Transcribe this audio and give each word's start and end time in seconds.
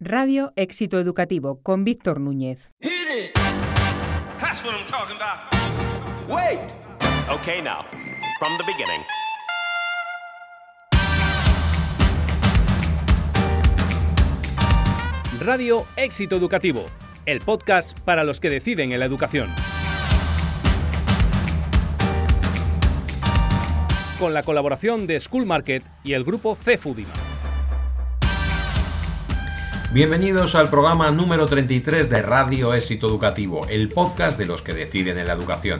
Radio 0.00 0.52
Éxito 0.56 1.00
Educativo 1.00 1.62
con 1.62 1.82
Víctor 1.82 2.20
Núñez. 2.20 2.74
Wait. 6.28 6.60
Okay, 7.30 7.62
now, 7.62 7.82
from 8.38 8.58
the 8.58 8.64
beginning. 8.66 9.00
Radio 15.40 15.86
Éxito 15.96 16.36
Educativo, 16.36 16.84
el 17.24 17.38
podcast 17.38 17.98
para 18.00 18.22
los 18.22 18.38
que 18.38 18.50
deciden 18.50 18.92
en 18.92 19.00
la 19.00 19.06
educación. 19.06 19.48
Con 24.18 24.34
la 24.34 24.42
colaboración 24.42 25.06
de 25.06 25.18
School 25.20 25.46
Market 25.46 25.82
y 26.04 26.12
el 26.12 26.24
grupo 26.24 26.54
CEFUDIMA. 26.54 27.25
Bienvenidos 29.92 30.56
al 30.56 30.68
programa 30.68 31.10
número 31.10 31.46
33 31.46 32.10
de 32.10 32.20
Radio 32.20 32.74
Éxito 32.74 33.06
Educativo, 33.06 33.66
el 33.68 33.88
podcast 33.88 34.36
de 34.36 34.44
los 34.44 34.60
que 34.60 34.74
deciden 34.74 35.16
en 35.16 35.28
la 35.28 35.32
educación. 35.32 35.78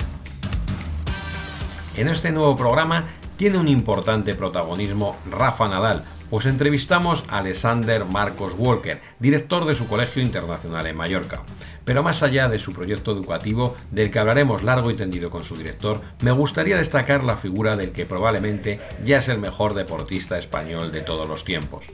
En 1.96 2.08
este 2.08 2.30
nuevo 2.30 2.54
programa 2.56 3.04
tiene 3.36 3.58
un 3.58 3.66
importante 3.68 4.34
protagonismo 4.34 5.16
Rafa 5.28 5.68
Nadal, 5.68 6.04
pues 6.30 6.46
entrevistamos 6.46 7.24
a 7.28 7.38
Alexander 7.38 8.04
Marcos 8.04 8.54
Walker, 8.56 9.02
director 9.18 9.66
de 9.66 9.74
su 9.74 9.88
Colegio 9.88 10.23
Internacional 10.23 10.86
en 10.86 10.96
Mallorca. 10.96 11.42
Pero 11.84 12.02
más 12.02 12.23
allá 12.23 12.48
de 12.48 12.60
su 12.60 12.73
proyecto 12.73 13.12
educativo, 13.12 13.76
del 13.90 14.10
que 14.10 14.20
hablaremos 14.20 14.62
largo 14.62 14.90
y 14.90 14.95
tendido 14.95 15.30
con 15.30 15.42
su 15.42 15.56
director, 15.56 16.00
me 16.23 16.30
gustaría 16.30 16.78
destacar 16.78 17.24
la 17.24 17.36
figura 17.36 17.76
del 17.76 17.92
que 17.92 18.06
probablemente 18.06 18.80
ya 19.04 19.18
es 19.18 19.28
el 19.28 19.38
mejor 19.38 19.74
deportista 19.74 20.38
español 20.38 20.92
de 20.92 21.00
todos 21.00 21.28
los 21.28 21.45
tiempos. 21.45 21.84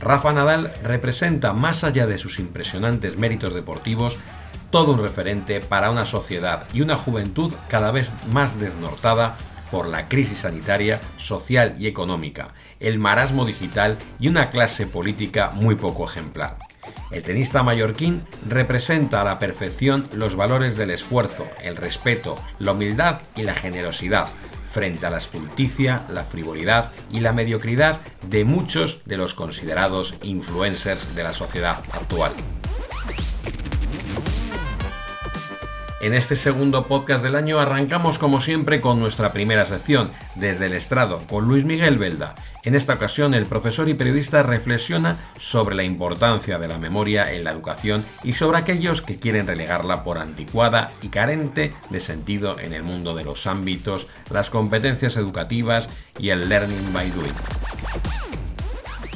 Rafa 0.00 0.32
Nadal 0.32 0.72
representa, 0.82 1.52
más 1.52 1.82
allá 1.84 2.06
de 2.06 2.18
sus 2.18 2.38
impresionantes 2.38 3.16
méritos 3.16 3.54
deportivos, 3.54 4.16
todo 4.70 4.92
un 4.92 5.02
referente 5.02 5.60
para 5.60 5.90
una 5.90 6.04
sociedad 6.04 6.66
y 6.72 6.82
una 6.82 6.96
juventud 6.96 7.52
cada 7.68 7.90
vez 7.90 8.10
más 8.30 8.60
desnortada 8.60 9.36
por 9.70 9.86
la 9.86 10.08
crisis 10.08 10.40
sanitaria, 10.40 11.00
social 11.18 11.76
y 11.78 11.86
económica, 11.86 12.48
el 12.80 12.98
marasmo 12.98 13.44
digital 13.44 13.96
y 14.18 14.28
una 14.28 14.50
clase 14.50 14.86
política 14.86 15.50
muy 15.50 15.74
poco 15.74 16.04
ejemplar. 16.04 16.56
El 17.10 17.22
tenista 17.22 17.62
mallorquín 17.62 18.22
representa 18.46 19.20
a 19.20 19.24
la 19.24 19.38
perfección 19.38 20.08
los 20.12 20.36
valores 20.36 20.76
del 20.76 20.90
esfuerzo, 20.90 21.46
el 21.62 21.76
respeto, 21.76 22.38
la 22.58 22.72
humildad 22.72 23.20
y 23.36 23.42
la 23.42 23.54
generosidad, 23.54 24.28
frente 24.70 25.06
a 25.06 25.10
la 25.10 25.18
estulticia, 25.18 26.02
la 26.12 26.24
frivolidad 26.24 26.92
y 27.10 27.20
la 27.20 27.32
mediocridad 27.32 28.00
de 28.26 28.44
muchos 28.44 29.00
de 29.04 29.16
los 29.16 29.34
considerados 29.34 30.14
influencers 30.22 31.14
de 31.14 31.22
la 31.22 31.32
sociedad 31.32 31.82
actual. 31.92 32.32
En 36.00 36.14
este 36.14 36.36
segundo 36.36 36.86
podcast 36.86 37.24
del 37.24 37.34
año 37.34 37.58
arrancamos 37.58 38.20
como 38.20 38.40
siempre 38.40 38.80
con 38.80 39.00
nuestra 39.00 39.32
primera 39.32 39.66
sección, 39.66 40.12
desde 40.36 40.66
el 40.66 40.74
estrado, 40.74 41.20
con 41.28 41.48
Luis 41.48 41.64
Miguel 41.64 41.98
Belda. 41.98 42.36
En 42.62 42.76
esta 42.76 42.94
ocasión 42.94 43.34
el 43.34 43.46
profesor 43.46 43.88
y 43.88 43.94
periodista 43.94 44.44
reflexiona 44.44 45.16
sobre 45.40 45.74
la 45.74 45.82
importancia 45.82 46.60
de 46.60 46.68
la 46.68 46.78
memoria 46.78 47.32
en 47.32 47.42
la 47.42 47.50
educación 47.50 48.04
y 48.22 48.34
sobre 48.34 48.58
aquellos 48.58 49.02
que 49.02 49.18
quieren 49.18 49.48
relegarla 49.48 50.04
por 50.04 50.18
anticuada 50.18 50.92
y 51.02 51.08
carente 51.08 51.74
de 51.90 51.98
sentido 51.98 52.60
en 52.60 52.74
el 52.74 52.84
mundo 52.84 53.16
de 53.16 53.24
los 53.24 53.48
ámbitos, 53.48 54.06
las 54.30 54.50
competencias 54.50 55.16
educativas 55.16 55.88
y 56.16 56.30
el 56.30 56.48
learning 56.48 56.92
by 56.92 57.10
doing. 57.10 57.34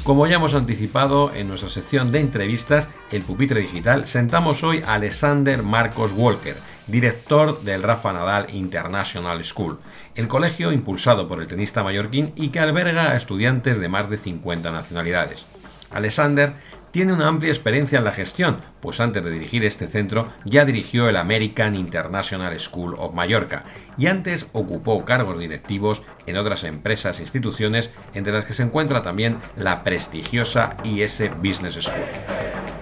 Como 0.03 0.27
ya 0.27 0.35
hemos 0.35 0.55
anticipado 0.55 1.33
en 1.33 1.47
nuestra 1.47 1.71
sección 1.71 2.11
de 2.11 2.19
entrevistas, 2.19 2.89
El 3.13 3.23
Pupitre 3.23 3.61
Digital, 3.61 4.09
sentamos 4.09 4.65
hoy 4.65 4.83
a 4.85 4.95
Alexander 4.95 5.63
Marcos 5.63 6.11
Walker, 6.17 6.57
director 6.87 7.63
del 7.63 7.83
Rafa 7.83 8.13
Nadal 8.13 8.47
International 8.55 9.45
School, 9.45 9.79
el 10.15 10.29
colegio 10.29 10.73
impulsado 10.73 11.29
por 11.29 11.41
el 11.41 11.47
tenista 11.47 11.83
mallorquín 11.83 12.33
y 12.37 12.49
que 12.49 12.61
alberga 12.61 13.13
a 13.13 13.17
estudiantes 13.17 13.79
de 13.79 13.89
más 13.89 14.11
de 14.11 14.19
50 14.19 14.71
nacionalidades. 14.71 15.47
Alexander 15.91 16.55
tiene 16.93 17.15
una 17.15 17.27
amplia 17.27 17.51
experiencia 17.51 17.99
en 17.99 18.05
la 18.05 18.13
gestión, 18.13 18.59
pues 18.81 19.01
antes 19.01 19.25
de 19.25 19.31
dirigir 19.31 19.65
este 19.65 19.87
centro 19.87 20.29
ya 20.45 20.65
dirigió 20.67 21.09
el 21.09 21.17
American 21.17 21.75
International 21.75 22.59
School 22.61 22.95
of 22.99 23.15
Mallorca 23.15 23.65
y 23.97 24.07
antes 24.07 24.47
ocupó 24.53 25.05
cargos 25.05 25.39
directivos 25.39 26.03
en 26.27 26.37
otras 26.37 26.65
empresas 26.65 27.19
e 27.19 27.23
instituciones, 27.23 27.91
entre 28.13 28.35
las 28.35 28.45
que 28.45 28.55
se 28.55 28.63
encuentra 28.63 29.03
también 29.03 29.39
la 29.57 29.85
prestigiosa 29.85 30.77
IS 30.85 31.23
Business 31.43 31.79
School. 31.81 32.82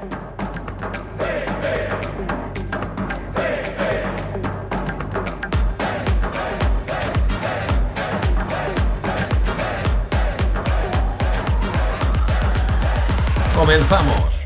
¡Comenzamos! 13.71 14.41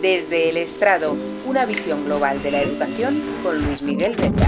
Desde 0.00 0.50
el 0.50 0.58
estrado, 0.58 1.16
una 1.44 1.66
visión 1.66 2.04
global 2.04 2.40
de 2.40 2.52
la 2.52 2.62
educación 2.62 3.20
con 3.42 3.64
Luis 3.64 3.82
Miguel 3.82 4.12
Venta. 4.16 4.46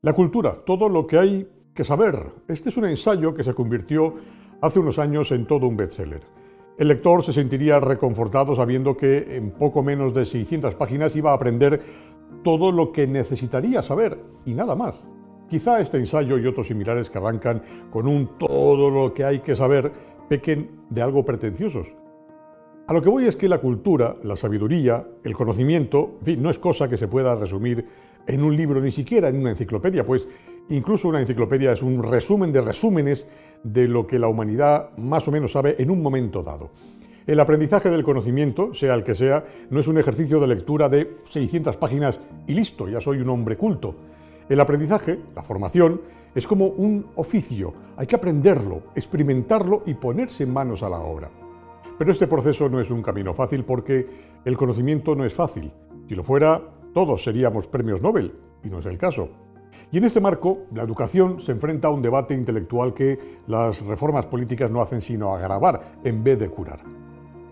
La 0.00 0.14
cultura, 0.14 0.56
todo 0.64 0.88
lo 0.88 1.06
que 1.06 1.18
hay 1.18 1.48
que 1.74 1.84
saber. 1.84 2.32
Este 2.48 2.70
es 2.70 2.78
un 2.78 2.86
ensayo 2.86 3.34
que 3.34 3.44
se 3.44 3.52
convirtió 3.52 4.14
hace 4.62 4.78
unos 4.78 4.98
años 4.98 5.32
en 5.32 5.46
todo 5.46 5.66
un 5.66 5.76
bestseller. 5.76 6.22
El 6.76 6.88
lector 6.88 7.22
se 7.22 7.32
sentiría 7.32 7.78
reconfortado 7.78 8.56
sabiendo 8.56 8.96
que 8.96 9.36
en 9.36 9.50
poco 9.52 9.82
menos 9.82 10.12
de 10.12 10.26
600 10.26 10.74
páginas 10.74 11.14
iba 11.14 11.30
a 11.30 11.34
aprender 11.34 12.13
todo 12.42 12.72
lo 12.72 12.92
que 12.92 13.06
necesitaría 13.06 13.82
saber 13.82 14.18
y 14.44 14.54
nada 14.54 14.74
más. 14.74 15.06
Quizá 15.48 15.80
este 15.80 15.98
ensayo 15.98 16.38
y 16.38 16.46
otros 16.46 16.68
similares 16.68 17.10
que 17.10 17.18
arrancan 17.18 17.62
con 17.90 18.08
un 18.08 18.38
todo 18.38 18.90
lo 18.90 19.12
que 19.12 19.24
hay 19.24 19.40
que 19.40 19.54
saber 19.54 19.92
pequen 20.28 20.70
de 20.90 21.02
algo 21.02 21.24
pretenciosos. 21.24 21.86
A 22.86 22.92
lo 22.92 23.00
que 23.00 23.08
voy 23.08 23.26
es 23.26 23.36
que 23.36 23.48
la 23.48 23.58
cultura, 23.58 24.16
la 24.22 24.36
sabiduría, 24.36 25.06
el 25.22 25.34
conocimiento, 25.34 26.16
en 26.20 26.24
fin, 26.26 26.42
no 26.42 26.50
es 26.50 26.58
cosa 26.58 26.88
que 26.88 26.98
se 26.98 27.08
pueda 27.08 27.34
resumir 27.34 27.86
en 28.26 28.42
un 28.42 28.56
libro, 28.56 28.80
ni 28.80 28.90
siquiera 28.90 29.28
en 29.28 29.38
una 29.38 29.50
enciclopedia, 29.50 30.04
pues 30.04 30.26
incluso 30.68 31.08
una 31.08 31.20
enciclopedia 31.20 31.72
es 31.72 31.82
un 31.82 32.02
resumen 32.02 32.52
de 32.52 32.60
resúmenes 32.60 33.28
de 33.62 33.88
lo 33.88 34.06
que 34.06 34.18
la 34.18 34.28
humanidad 34.28 34.96
más 34.98 35.26
o 35.28 35.30
menos 35.30 35.52
sabe 35.52 35.76
en 35.78 35.90
un 35.90 36.02
momento 36.02 36.42
dado. 36.42 36.70
El 37.26 37.40
aprendizaje 37.40 37.88
del 37.88 38.04
conocimiento, 38.04 38.74
sea 38.74 38.92
el 38.92 39.02
que 39.02 39.14
sea, 39.14 39.46
no 39.70 39.80
es 39.80 39.88
un 39.88 39.96
ejercicio 39.96 40.40
de 40.40 40.46
lectura 40.46 40.90
de 40.90 41.16
600 41.30 41.78
páginas 41.78 42.20
y 42.46 42.52
listo, 42.52 42.86
ya 42.86 43.00
soy 43.00 43.18
un 43.18 43.30
hombre 43.30 43.56
culto. 43.56 43.94
El 44.46 44.60
aprendizaje, 44.60 45.20
la 45.34 45.42
formación, 45.42 46.02
es 46.34 46.46
como 46.46 46.66
un 46.66 47.06
oficio. 47.14 47.72
Hay 47.96 48.06
que 48.06 48.16
aprenderlo, 48.16 48.82
experimentarlo 48.94 49.84
y 49.86 49.94
ponerse 49.94 50.44
manos 50.44 50.82
a 50.82 50.90
la 50.90 50.98
obra. 50.98 51.30
Pero 51.96 52.12
este 52.12 52.26
proceso 52.26 52.68
no 52.68 52.78
es 52.78 52.90
un 52.90 53.00
camino 53.00 53.32
fácil 53.32 53.64
porque 53.64 54.06
el 54.44 54.56
conocimiento 54.58 55.14
no 55.14 55.24
es 55.24 55.32
fácil. 55.32 55.72
Si 56.06 56.14
lo 56.14 56.24
fuera, 56.24 56.60
todos 56.92 57.22
seríamos 57.22 57.68
premios 57.68 58.02
Nobel, 58.02 58.34
y 58.62 58.68
no 58.68 58.80
es 58.80 58.86
el 58.86 58.98
caso. 58.98 59.30
Y 59.90 59.96
en 59.96 60.04
este 60.04 60.20
marco, 60.20 60.66
la 60.74 60.82
educación 60.82 61.40
se 61.40 61.52
enfrenta 61.52 61.88
a 61.88 61.92
un 61.92 62.02
debate 62.02 62.34
intelectual 62.34 62.92
que 62.92 63.18
las 63.46 63.80
reformas 63.86 64.26
políticas 64.26 64.70
no 64.70 64.82
hacen 64.82 65.00
sino 65.00 65.34
agravar 65.34 66.00
en 66.04 66.22
vez 66.22 66.38
de 66.38 66.50
curar. 66.50 67.03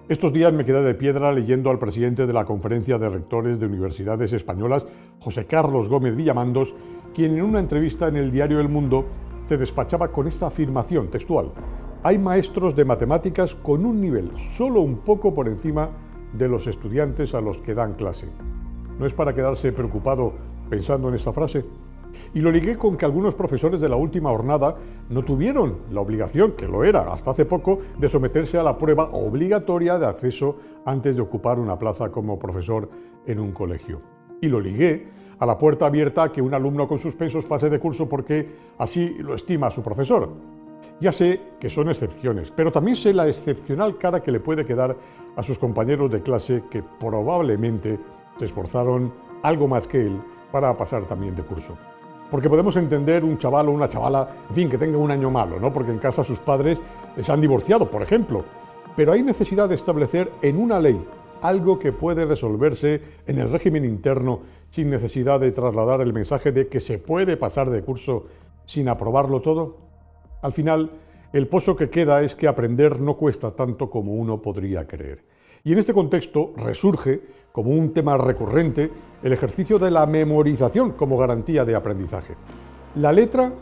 Estos 0.08 0.32
días 0.32 0.52
me 0.52 0.64
quedé 0.64 0.82
de 0.82 0.96
piedra 0.96 1.30
leyendo 1.30 1.70
al 1.70 1.78
presidente 1.78 2.26
de 2.26 2.32
la 2.32 2.44
Conferencia 2.44 2.98
de 2.98 3.08
Rectores 3.08 3.60
de 3.60 3.66
Universidades 3.66 4.32
Españolas, 4.32 4.84
José 5.20 5.46
Carlos 5.46 5.88
Gómez 5.88 6.16
Villamandos, 6.16 6.74
quien 7.14 7.36
en 7.36 7.42
una 7.42 7.60
entrevista 7.60 8.08
en 8.08 8.16
el 8.16 8.32
diario 8.32 8.58
El 8.58 8.68
Mundo 8.68 9.06
se 9.46 9.56
despachaba 9.56 10.08
con 10.08 10.26
esta 10.26 10.48
afirmación 10.48 11.08
textual. 11.08 11.52
Hay 12.02 12.18
maestros 12.18 12.74
de 12.74 12.84
matemáticas 12.84 13.54
con 13.54 13.86
un 13.86 14.00
nivel 14.00 14.32
solo 14.56 14.80
un 14.80 14.98
poco 14.98 15.32
por 15.32 15.46
encima 15.46 15.90
de 16.32 16.48
los 16.48 16.66
estudiantes 16.66 17.32
a 17.32 17.40
los 17.40 17.58
que 17.58 17.74
dan 17.74 17.94
clase. 17.94 18.26
¿No 18.98 19.06
es 19.06 19.14
para 19.14 19.32
quedarse 19.32 19.70
preocupado 19.70 20.32
pensando 20.68 21.10
en 21.10 21.14
esta 21.14 21.32
frase? 21.32 21.64
Y 22.34 22.40
lo 22.40 22.50
ligué 22.50 22.76
con 22.76 22.96
que 22.96 23.04
algunos 23.04 23.34
profesores 23.34 23.80
de 23.80 23.88
la 23.88 23.96
última 23.96 24.30
jornada 24.30 24.76
no 25.08 25.22
tuvieron 25.24 25.78
la 25.90 26.00
obligación, 26.00 26.52
que 26.52 26.68
lo 26.68 26.84
era 26.84 27.12
hasta 27.12 27.32
hace 27.32 27.44
poco, 27.44 27.80
de 27.98 28.08
someterse 28.08 28.58
a 28.58 28.62
la 28.62 28.78
prueba 28.78 29.10
obligatoria 29.12 29.98
de 29.98 30.06
acceso 30.06 30.56
antes 30.84 31.16
de 31.16 31.22
ocupar 31.22 31.58
una 31.58 31.78
plaza 31.78 32.10
como 32.10 32.38
profesor 32.38 32.88
en 33.26 33.40
un 33.40 33.52
colegio. 33.52 34.00
Y 34.40 34.48
lo 34.48 34.60
ligué 34.60 35.06
a 35.38 35.46
la 35.46 35.58
puerta 35.58 35.86
abierta 35.86 36.24
a 36.24 36.32
que 36.32 36.40
un 36.40 36.54
alumno 36.54 36.86
con 36.86 36.98
suspensos 36.98 37.46
pase 37.46 37.68
de 37.68 37.80
curso 37.80 38.08
porque 38.08 38.48
así 38.78 39.16
lo 39.18 39.34
estima 39.34 39.70
su 39.70 39.82
profesor. 39.82 40.30
Ya 41.00 41.10
sé 41.10 41.40
que 41.58 41.68
son 41.68 41.88
excepciones, 41.88 42.52
pero 42.54 42.70
también 42.70 42.96
sé 42.96 43.12
la 43.12 43.26
excepcional 43.26 43.98
cara 43.98 44.22
que 44.22 44.30
le 44.30 44.38
puede 44.38 44.64
quedar 44.64 44.96
a 45.34 45.42
sus 45.42 45.58
compañeros 45.58 46.10
de 46.12 46.22
clase 46.22 46.62
que 46.70 46.84
probablemente 47.00 47.98
se 48.38 48.44
esforzaron 48.44 49.12
algo 49.42 49.66
más 49.66 49.88
que 49.88 50.02
él 50.02 50.22
para 50.52 50.76
pasar 50.76 51.06
también 51.06 51.34
de 51.34 51.42
curso. 51.42 51.76
Porque 52.32 52.48
podemos 52.48 52.74
entender 52.76 53.24
un 53.24 53.36
chaval 53.36 53.68
o 53.68 53.72
una 53.72 53.90
chavala, 53.90 54.26
fin, 54.54 54.70
que 54.70 54.78
tenga 54.78 54.96
un 54.96 55.10
año 55.10 55.30
malo, 55.30 55.60
¿no? 55.60 55.70
Porque 55.70 55.92
en 55.92 55.98
casa 55.98 56.24
sus 56.24 56.40
padres 56.40 56.80
se 57.20 57.30
han 57.30 57.42
divorciado, 57.42 57.90
por 57.90 58.00
ejemplo. 58.00 58.42
Pero 58.96 59.12
hay 59.12 59.22
necesidad 59.22 59.68
de 59.68 59.74
establecer 59.74 60.32
en 60.40 60.56
una 60.56 60.80
ley 60.80 60.98
algo 61.42 61.78
que 61.78 61.92
puede 61.92 62.24
resolverse 62.24 63.02
en 63.26 63.38
el 63.38 63.52
régimen 63.52 63.84
interno 63.84 64.40
sin 64.70 64.88
necesidad 64.88 65.40
de 65.40 65.52
trasladar 65.52 66.00
el 66.00 66.14
mensaje 66.14 66.52
de 66.52 66.68
que 66.68 66.80
se 66.80 66.96
puede 66.96 67.36
pasar 67.36 67.68
de 67.68 67.82
curso 67.82 68.24
sin 68.64 68.88
aprobarlo 68.88 69.42
todo. 69.42 69.76
Al 70.40 70.54
final, 70.54 70.90
el 71.34 71.48
pozo 71.48 71.76
que 71.76 71.90
queda 71.90 72.22
es 72.22 72.34
que 72.34 72.48
aprender 72.48 72.98
no 72.98 73.18
cuesta 73.18 73.50
tanto 73.50 73.90
como 73.90 74.14
uno 74.14 74.40
podría 74.40 74.86
creer. 74.86 75.22
Y 75.64 75.74
en 75.74 75.78
este 75.78 75.92
contexto 75.92 76.54
resurge 76.56 77.20
como 77.52 77.72
un 77.72 77.92
tema 77.92 78.16
recurrente 78.16 78.90
el 79.22 79.32
ejercicio 79.32 79.78
de 79.78 79.90
la 79.90 80.06
memorización 80.06 80.92
como 80.92 81.16
garantía 81.16 81.64
de 81.64 81.74
aprendizaje. 81.74 82.34
La 82.96 83.12
letra 83.12 83.52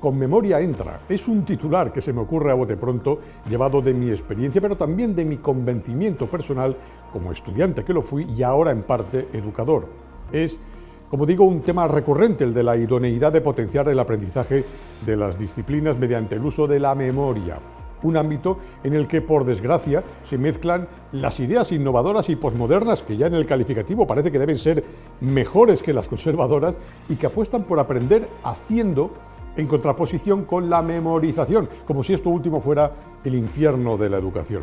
con 0.00 0.18
memoria 0.18 0.60
entra. 0.60 1.00
Es 1.08 1.28
un 1.28 1.44
titular 1.44 1.90
que 1.90 2.02
se 2.02 2.12
me 2.12 2.20
ocurre 2.20 2.50
a 2.50 2.54
bote 2.54 2.76
pronto, 2.76 3.20
llevado 3.48 3.80
de 3.80 3.94
mi 3.94 4.10
experiencia, 4.10 4.60
pero 4.60 4.76
también 4.76 5.14
de 5.14 5.24
mi 5.24 5.38
convencimiento 5.38 6.26
personal 6.26 6.76
como 7.10 7.32
estudiante 7.32 7.84
que 7.84 7.94
lo 7.94 8.02
fui 8.02 8.24
y 8.24 8.42
ahora 8.42 8.70
en 8.70 8.82
parte 8.82 9.28
educador. 9.32 9.86
Es, 10.30 10.58
como 11.08 11.24
digo, 11.24 11.46
un 11.46 11.62
tema 11.62 11.88
recurrente 11.88 12.44
el 12.44 12.52
de 12.52 12.64
la 12.64 12.76
idoneidad 12.76 13.32
de 13.32 13.40
potenciar 13.40 13.88
el 13.88 13.98
aprendizaje 13.98 14.64
de 15.06 15.16
las 15.16 15.38
disciplinas 15.38 15.96
mediante 15.96 16.34
el 16.34 16.44
uso 16.44 16.66
de 16.66 16.80
la 16.80 16.94
memoria 16.94 17.58
un 18.02 18.16
ámbito 18.16 18.58
en 18.82 18.94
el 18.94 19.08
que, 19.08 19.20
por 19.20 19.44
desgracia, 19.44 20.02
se 20.22 20.38
mezclan 20.38 20.88
las 21.12 21.40
ideas 21.40 21.72
innovadoras 21.72 22.28
y 22.28 22.36
posmodernas, 22.36 23.02
que 23.02 23.16
ya 23.16 23.26
en 23.26 23.34
el 23.34 23.46
calificativo 23.46 24.06
parece 24.06 24.30
que 24.30 24.38
deben 24.38 24.58
ser 24.58 24.84
mejores 25.20 25.82
que 25.82 25.92
las 25.92 26.08
conservadoras, 26.08 26.76
y 27.08 27.16
que 27.16 27.26
apuestan 27.26 27.64
por 27.64 27.78
aprender 27.78 28.28
haciendo 28.42 29.10
en 29.56 29.66
contraposición 29.66 30.44
con 30.44 30.68
la 30.68 30.82
memorización, 30.82 31.68
como 31.86 32.02
si 32.02 32.12
esto 32.12 32.30
último 32.30 32.60
fuera 32.60 32.92
el 33.24 33.34
infierno 33.34 33.96
de 33.96 34.10
la 34.10 34.18
educación. 34.18 34.62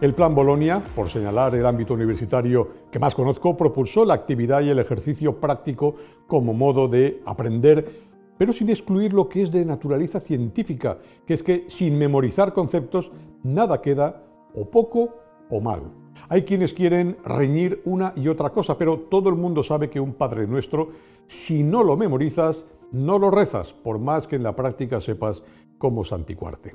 El 0.00 0.14
Plan 0.14 0.34
Bolonia, 0.34 0.82
por 0.94 1.10
señalar 1.10 1.54
el 1.54 1.66
ámbito 1.66 1.92
universitario 1.92 2.68
que 2.90 2.98
más 2.98 3.14
conozco, 3.14 3.54
propulsó 3.54 4.06
la 4.06 4.14
actividad 4.14 4.62
y 4.62 4.70
el 4.70 4.78
ejercicio 4.78 5.36
práctico 5.36 5.94
como 6.26 6.54
modo 6.54 6.88
de 6.88 7.20
aprender 7.26 8.09
pero 8.40 8.54
sin 8.54 8.70
excluir 8.70 9.12
lo 9.12 9.28
que 9.28 9.42
es 9.42 9.50
de 9.50 9.66
naturaleza 9.66 10.18
científica, 10.18 10.96
que 11.26 11.34
es 11.34 11.42
que 11.42 11.66
sin 11.68 11.98
memorizar 11.98 12.54
conceptos 12.54 13.10
nada 13.42 13.82
queda 13.82 14.24
o 14.54 14.64
poco 14.64 15.14
o 15.50 15.60
mal. 15.60 15.82
Hay 16.26 16.44
quienes 16.44 16.72
quieren 16.72 17.18
reñir 17.22 17.82
una 17.84 18.14
y 18.16 18.28
otra 18.28 18.48
cosa, 18.48 18.78
pero 18.78 18.98
todo 18.98 19.28
el 19.28 19.34
mundo 19.34 19.62
sabe 19.62 19.90
que 19.90 20.00
un 20.00 20.14
Padre 20.14 20.46
Nuestro, 20.46 20.88
si 21.26 21.62
no 21.62 21.84
lo 21.84 21.98
memorizas, 21.98 22.64
no 22.92 23.18
lo 23.18 23.30
rezas, 23.30 23.74
por 23.74 23.98
más 23.98 24.26
que 24.26 24.36
en 24.36 24.42
la 24.42 24.56
práctica 24.56 25.02
sepas 25.02 25.42
cómo 25.76 26.02
santicuarte. 26.02 26.74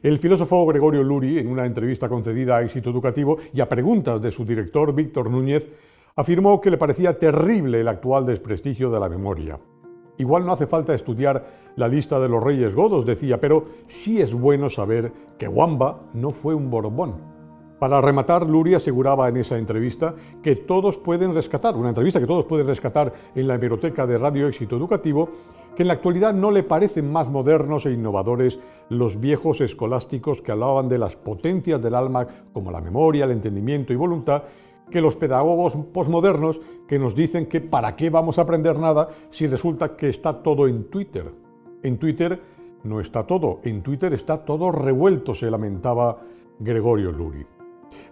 El 0.00 0.20
filósofo 0.20 0.64
Gregorio 0.64 1.02
Luri, 1.02 1.40
en 1.40 1.48
una 1.48 1.66
entrevista 1.66 2.08
concedida 2.08 2.58
a 2.58 2.62
Éxito 2.62 2.90
Educativo 2.90 3.38
y 3.52 3.60
a 3.60 3.68
preguntas 3.68 4.22
de 4.22 4.30
su 4.30 4.44
director 4.44 4.94
Víctor 4.94 5.28
Núñez, 5.28 5.66
afirmó 6.14 6.60
que 6.60 6.70
le 6.70 6.78
parecía 6.78 7.18
terrible 7.18 7.80
el 7.80 7.88
actual 7.88 8.24
desprestigio 8.24 8.92
de 8.92 9.00
la 9.00 9.08
memoria. 9.08 9.58
Igual 10.18 10.46
no 10.46 10.52
hace 10.52 10.66
falta 10.66 10.94
estudiar 10.94 11.44
la 11.76 11.88
lista 11.88 12.20
de 12.20 12.28
los 12.28 12.42
reyes 12.42 12.74
godos, 12.74 13.04
decía, 13.04 13.40
pero 13.40 13.64
sí 13.86 14.20
es 14.20 14.32
bueno 14.32 14.70
saber 14.70 15.12
que 15.38 15.48
Wamba 15.48 16.00
no 16.12 16.30
fue 16.30 16.54
un 16.54 16.70
Borbón. 16.70 17.34
Para 17.78 18.00
rematar, 18.00 18.48
Luri 18.48 18.74
aseguraba 18.74 19.28
en 19.28 19.36
esa 19.36 19.58
entrevista 19.58 20.14
que 20.42 20.56
todos 20.56 20.98
pueden 20.98 21.34
rescatar, 21.34 21.76
una 21.76 21.88
entrevista 21.88 22.20
que 22.20 22.26
todos 22.26 22.44
pueden 22.44 22.68
rescatar 22.68 23.12
en 23.34 23.48
la 23.48 23.56
hemeroteca 23.56 24.06
de 24.06 24.16
Radio 24.16 24.46
Éxito 24.46 24.76
Educativo, 24.76 25.28
que 25.74 25.82
en 25.82 25.88
la 25.88 25.94
actualidad 25.94 26.32
no 26.32 26.52
le 26.52 26.62
parecen 26.62 27.10
más 27.12 27.28
modernos 27.28 27.84
e 27.84 27.90
innovadores 27.90 28.60
los 28.88 29.18
viejos 29.18 29.60
escolásticos 29.60 30.40
que 30.40 30.52
hablaban 30.52 30.88
de 30.88 30.98
las 30.98 31.16
potencias 31.16 31.82
del 31.82 31.96
alma 31.96 32.26
como 32.52 32.70
la 32.70 32.80
memoria, 32.80 33.24
el 33.24 33.32
entendimiento 33.32 33.92
y 33.92 33.96
voluntad, 33.96 34.44
que 34.90 35.00
los 35.00 35.16
pedagogos 35.16 35.76
posmodernos 35.92 36.60
que 36.86 36.98
nos 36.98 37.14
dicen 37.14 37.46
que 37.46 37.60
para 37.60 37.96
qué 37.96 38.10
vamos 38.10 38.38
a 38.38 38.42
aprender 38.42 38.78
nada 38.78 39.08
si 39.30 39.46
resulta 39.46 39.96
que 39.96 40.08
está 40.08 40.42
todo 40.42 40.68
en 40.68 40.84
Twitter. 40.84 41.32
En 41.82 41.98
Twitter 41.98 42.40
no 42.84 43.00
está 43.00 43.26
todo, 43.26 43.60
en 43.64 43.82
Twitter 43.82 44.12
está 44.12 44.44
todo 44.44 44.70
revuelto, 44.70 45.34
se 45.34 45.50
lamentaba 45.50 46.18
Gregorio 46.58 47.10
Luri. 47.10 47.44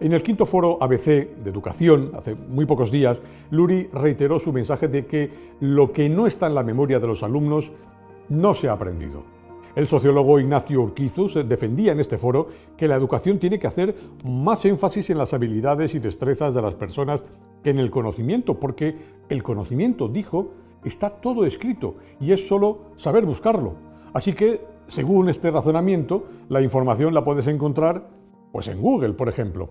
En 0.01 0.13
el 0.13 0.23
quinto 0.23 0.47
foro 0.47 0.79
ABC 0.81 1.37
de 1.37 1.51
educación, 1.51 2.13
hace 2.15 2.35
muy 2.35 2.67
pocos 2.67 2.91
días, 2.91 3.23
Luri 3.51 3.89
reiteró 3.93 4.41
su 4.41 4.53
mensaje 4.53 4.89
de 4.89 5.07
que 5.07 5.31
lo 5.61 5.93
que 5.93 6.09
no 6.09 6.27
está 6.27 6.47
en 6.47 6.55
la 6.55 6.65
memoria 6.65 6.99
de 6.99 7.07
los 7.07 7.23
alumnos 7.23 7.71
no 8.29 8.55
se 8.55 8.69
ha 8.69 8.73
aprendido. 8.73 9.23
El 9.75 9.89
sociólogo 9.89 10.39
Ignacio 10.39 10.83
Urquizus 10.83 11.35
defendía 11.49 11.93
en 11.93 12.01
este 12.01 12.19
foro 12.19 12.49
que 12.77 12.87
la 12.87 12.97
educación 12.97 13.39
tiene 13.39 13.59
que 13.59 13.67
hacer 13.67 13.95
más 14.25 14.65
énfasis 14.67 15.09
en 15.09 15.17
las 15.17 15.33
habilidades 15.33 15.95
y 15.95 15.99
destrezas 15.99 16.55
de 16.55 16.61
las 16.61 16.75
personas 16.75 17.25
que 17.63 17.71
en 17.71 17.79
el 17.79 17.91
conocimiento, 17.91 18.61
porque 18.61 18.97
el 19.31 19.43
conocimiento, 19.43 20.09
dijo, 20.09 20.53
está 20.85 21.09
todo 21.09 21.47
escrito 21.47 21.97
y 22.21 22.33
es 22.33 22.47
solo 22.47 22.93
saber 22.99 23.25
buscarlo. 23.25 23.75
Así 24.13 24.35
que, 24.35 24.61
según 24.89 25.31
este 25.31 25.51
razonamiento, 25.51 26.27
la 26.51 26.61
información 26.61 27.15
la 27.15 27.25
puedes 27.25 27.47
encontrar 27.47 28.11
pues 28.53 28.69
en 28.69 28.79
Google, 28.81 29.15
por 29.15 29.31
ejemplo. 29.31 29.71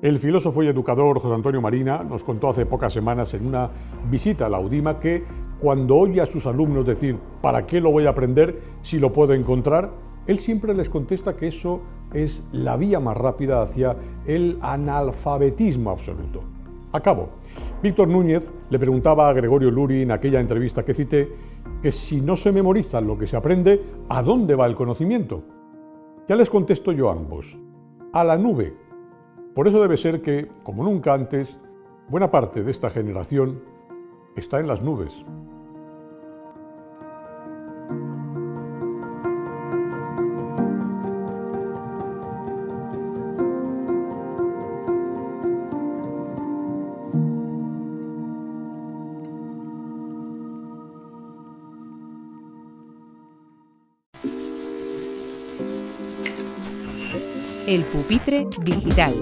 El 0.00 0.18
filósofo 0.18 0.62
y 0.62 0.68
educador 0.68 1.20
José 1.20 1.34
Antonio 1.34 1.60
Marina 1.60 2.02
nos 2.02 2.24
contó 2.24 2.48
hace 2.48 2.64
pocas 2.64 2.90
semanas 2.90 3.34
en 3.34 3.46
una 3.46 3.68
visita 4.10 4.46
a 4.46 4.48
la 4.48 4.60
UDIMA 4.60 4.98
que 4.98 5.24
cuando 5.60 5.96
oye 5.96 6.20
a 6.20 6.26
sus 6.26 6.46
alumnos 6.46 6.86
decir, 6.86 7.18
¿para 7.42 7.66
qué 7.66 7.80
lo 7.80 7.90
voy 7.90 8.06
a 8.06 8.10
aprender 8.10 8.60
si 8.82 8.98
lo 8.98 9.12
puedo 9.12 9.34
encontrar? 9.34 9.90
Él 10.26 10.38
siempre 10.38 10.74
les 10.74 10.88
contesta 10.88 11.36
que 11.36 11.48
eso 11.48 11.80
es 12.12 12.44
la 12.52 12.76
vía 12.76 13.00
más 13.00 13.16
rápida 13.16 13.62
hacia 13.62 13.96
el 14.26 14.58
analfabetismo 14.60 15.90
absoluto. 15.90 16.42
Acabo. 16.92 17.28
Víctor 17.82 18.08
Núñez 18.08 18.42
le 18.68 18.78
preguntaba 18.78 19.28
a 19.28 19.32
Gregorio 19.32 19.70
Luri 19.70 20.02
en 20.02 20.10
aquella 20.10 20.40
entrevista 20.40 20.84
que 20.84 20.94
cité 20.94 21.28
que 21.82 21.92
si 21.92 22.20
no 22.20 22.36
se 22.36 22.52
memoriza 22.52 23.00
lo 23.00 23.18
que 23.18 23.26
se 23.26 23.36
aprende, 23.36 23.82
¿a 24.08 24.22
dónde 24.22 24.54
va 24.54 24.66
el 24.66 24.74
conocimiento? 24.74 25.42
Ya 26.28 26.36
les 26.36 26.50
contesto 26.50 26.92
yo 26.92 27.08
a 27.08 27.12
ambos. 27.12 27.56
A 28.12 28.24
la 28.24 28.36
nube. 28.36 28.74
Por 29.54 29.66
eso 29.66 29.80
debe 29.80 29.96
ser 29.96 30.20
que, 30.20 30.48
como 30.62 30.84
nunca 30.84 31.14
antes, 31.14 31.56
buena 32.08 32.30
parte 32.30 32.62
de 32.62 32.70
esta 32.70 32.90
generación 32.90 33.62
está 34.36 34.60
en 34.60 34.66
las 34.66 34.82
nubes. 34.82 35.24
El 57.70 57.84
pupitre 57.84 58.48
digital. 58.64 59.14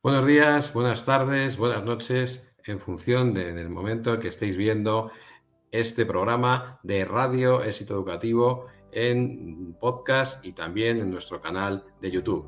Buenos 0.00 0.26
días, 0.28 0.72
buenas 0.72 1.04
tardes, 1.04 1.56
buenas 1.56 1.82
noches, 1.82 2.54
en 2.64 2.78
función 2.78 3.34
del 3.34 3.68
momento 3.68 4.14
en 4.14 4.20
que 4.20 4.28
estéis 4.28 4.56
viendo 4.56 5.10
este 5.72 6.06
programa 6.06 6.78
de 6.84 7.04
Radio 7.04 7.64
Éxito 7.64 7.94
Educativo 7.94 8.68
en 8.92 9.74
podcast 9.80 10.44
y 10.44 10.52
también 10.52 11.00
en 11.00 11.10
nuestro 11.10 11.40
canal 11.40 11.84
de 12.00 12.12
YouTube. 12.12 12.46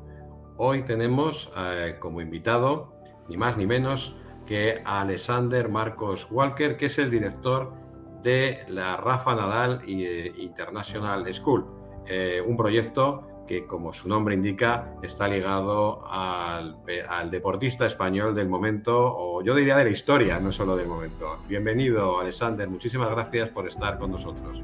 Hoy 0.55 0.83
tenemos 0.83 1.51
eh, 1.57 1.97
como 1.99 2.21
invitado, 2.21 2.95
ni 3.27 3.35
más 3.35 3.57
ni 3.57 3.65
menos, 3.65 4.15
que 4.45 4.81
Alexander 4.85 5.69
Marcos 5.69 6.27
Walker, 6.31 6.77
que 6.77 6.87
es 6.87 6.97
el 6.99 7.09
director 7.09 7.73
de 8.21 8.65
la 8.67 8.97
Rafa 8.97 9.35
Nadal 9.35 9.81
eh, 9.87 10.33
International 10.37 11.31
School, 11.33 11.65
eh, 12.07 12.41
un 12.45 12.55
proyecto 12.55 13.43
que, 13.47 13.65
como 13.65 13.93
su 13.93 14.09
nombre 14.09 14.33
indica, 14.33 14.95
está 15.03 15.27
ligado 15.27 16.05
al, 16.07 16.77
al, 17.07 17.29
deportista 17.29 17.85
español 17.85 18.33
del 18.33 18.49
momento, 18.49 19.15
o 19.15 19.43
yo 19.43 19.53
diría 19.53 19.77
de 19.77 19.83
la 19.83 19.89
historia, 19.91 20.39
no 20.39 20.51
solo 20.51 20.75
del 20.75 20.87
momento. 20.87 21.37
Bienvenido, 21.47 22.19
Alexander, 22.19 22.67
muchísimas 22.67 23.11
gracias 23.11 23.49
por 23.49 23.67
estar 23.67 23.99
con 23.99 24.11
nosotros. 24.11 24.63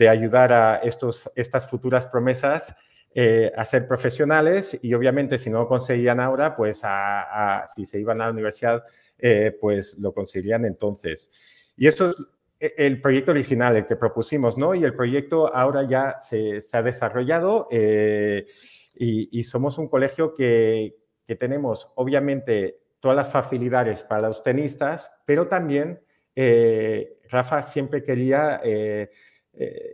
ayudar 0.09 0.51
a 0.51 0.77
estos, 0.77 1.29
estas 1.35 1.69
futuras 1.69 2.07
promesas 2.07 2.75
eh, 3.13 3.51
a 3.55 3.63
ser 3.63 3.87
profesionales 3.87 4.77
y 4.81 4.93
obviamente 4.95 5.37
si 5.37 5.51
no 5.51 5.59
lo 5.59 5.67
conseguían 5.67 6.19
ahora, 6.19 6.55
pues 6.55 6.81
si 7.75 7.85
se 7.85 7.99
iban 7.99 8.21
a 8.21 8.25
la 8.25 8.31
universidad, 8.31 8.83
eh, 9.19 9.55
pues 9.61 9.95
lo 9.99 10.13
conseguirían 10.13 10.65
entonces. 10.65 11.29
Y 11.77 11.87
eso 11.87 12.09
es 12.09 12.15
el 12.59 13.01
proyecto 13.01 13.31
original, 13.31 13.75
el 13.75 13.85
que 13.85 13.95
propusimos, 13.95 14.57
¿no? 14.57 14.75
Y 14.75 14.83
el 14.83 14.95
proyecto 14.95 15.53
ahora 15.53 15.87
ya 15.87 16.19
se, 16.19 16.63
ha 16.71 16.81
desarrollado 16.81 17.67
eh, 17.69 18.47
y, 18.93 19.43
somos 19.43 19.77
un 19.77 19.89
colegio 19.89 20.33
que, 20.33 20.95
tenemos, 21.39 21.91
obviamente, 21.95 22.79
todas 22.99 23.17
las 23.17 23.31
facilidades 23.31 24.03
para 24.03 24.29
los 24.29 24.43
tenistas, 24.43 25.11
pero 25.25 25.47
también 25.47 25.99
eh, 26.35 27.19
Rafa 27.29 27.61
siempre 27.61 28.03
quería 28.03 28.61
eh, 28.63 29.11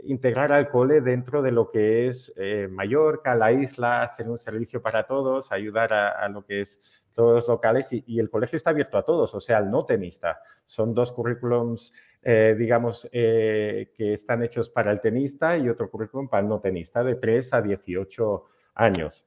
integrar 0.03 0.51
al 0.51 0.69
cole 0.69 1.01
dentro 1.01 1.41
de 1.41 1.51
lo 1.51 1.71
que 1.71 2.07
es 2.07 2.33
Mallorca, 2.69 3.35
la 3.35 3.51
isla, 3.51 4.03
hacer 4.03 4.29
un 4.29 4.37
servicio 4.37 4.81
para 4.81 5.07
todos, 5.07 5.51
ayudar 5.51 5.93
a, 5.93 6.27
lo 6.29 6.45
que 6.45 6.61
es 6.61 6.79
todos 7.13 7.35
los 7.35 7.47
locales 7.47 7.87
y, 7.91 8.19
el 8.19 8.29
colegio 8.29 8.57
está 8.57 8.69
abierto 8.69 8.97
a 8.97 9.03
todos, 9.03 9.33
o 9.33 9.39
sea, 9.39 9.57
al 9.57 9.69
no 9.69 9.85
tenista. 9.85 10.41
Son 10.65 10.93
dos 10.93 11.11
currículums 11.11 11.93
eh, 12.23 12.55
digamos, 12.55 13.09
eh, 13.11 13.91
que 13.97 14.13
están 14.13 14.43
hechos 14.43 14.69
para 14.69 14.91
el 14.91 15.01
tenista 15.01 15.57
y 15.57 15.67
otro 15.67 15.89
currículum 15.89 16.29
para 16.29 16.43
el 16.43 16.49
no 16.49 16.59
tenista, 16.59 17.03
de 17.03 17.15
3 17.15 17.53
a 17.53 17.61
18 17.63 18.45
años. 18.75 19.25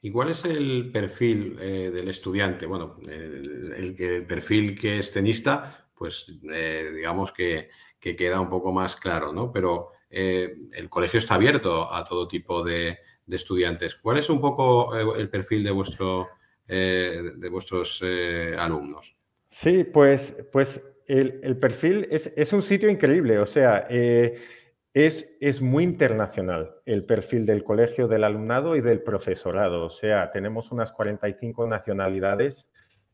¿Y 0.00 0.12
cuál 0.12 0.30
es 0.30 0.44
el 0.44 0.92
perfil 0.92 1.58
eh, 1.60 1.90
del 1.92 2.08
estudiante? 2.08 2.66
Bueno, 2.66 2.98
el, 3.08 4.24
perfil 4.28 4.78
que 4.78 5.00
es 5.00 5.10
tenista, 5.10 5.88
pues 5.92 6.26
digamos 6.40 7.32
que, 7.32 7.68
queda 7.98 8.40
un 8.40 8.48
poco 8.48 8.72
más 8.72 8.94
claro, 8.94 9.32
¿no? 9.32 9.50
Pero 9.50 9.90
el 10.08 10.88
colegio 10.88 11.18
está 11.18 11.34
abierto 11.34 11.92
a 11.92 12.04
todo 12.04 12.28
tipo 12.28 12.62
de, 12.62 12.98
estudiantes. 13.28 13.96
¿Cuál 13.96 14.18
es 14.18 14.28
un 14.30 14.40
poco 14.40 14.94
el 15.16 15.28
perfil 15.30 15.64
de, 15.64 15.70
vuestro, 15.72 16.28
de 16.68 17.48
vuestros 17.50 18.00
alumnos? 18.58 19.16
Sí, 19.50 19.84
pues, 19.84 20.34
pues 20.50 20.80
el, 21.06 21.56
perfil 21.58 22.08
es, 22.10 22.52
un 22.52 22.62
sitio 22.62 22.88
increíble, 22.88 23.38
o 23.38 23.46
sea, 23.46 23.86
eh, 23.90 24.38
es, 24.94 25.60
muy 25.60 25.84
internacional 25.84 26.76
el 26.86 27.04
perfil 27.04 27.46
del 27.46 27.64
colegio, 27.64 28.08
del 28.08 28.24
alumnado 28.24 28.76
y 28.76 28.80
del 28.80 29.02
profesorado. 29.02 29.86
O 29.86 29.90
sea, 29.90 30.30
tenemos 30.30 30.70
unas 30.72 30.92
45 30.92 31.66
nacionalidades. 31.66 32.66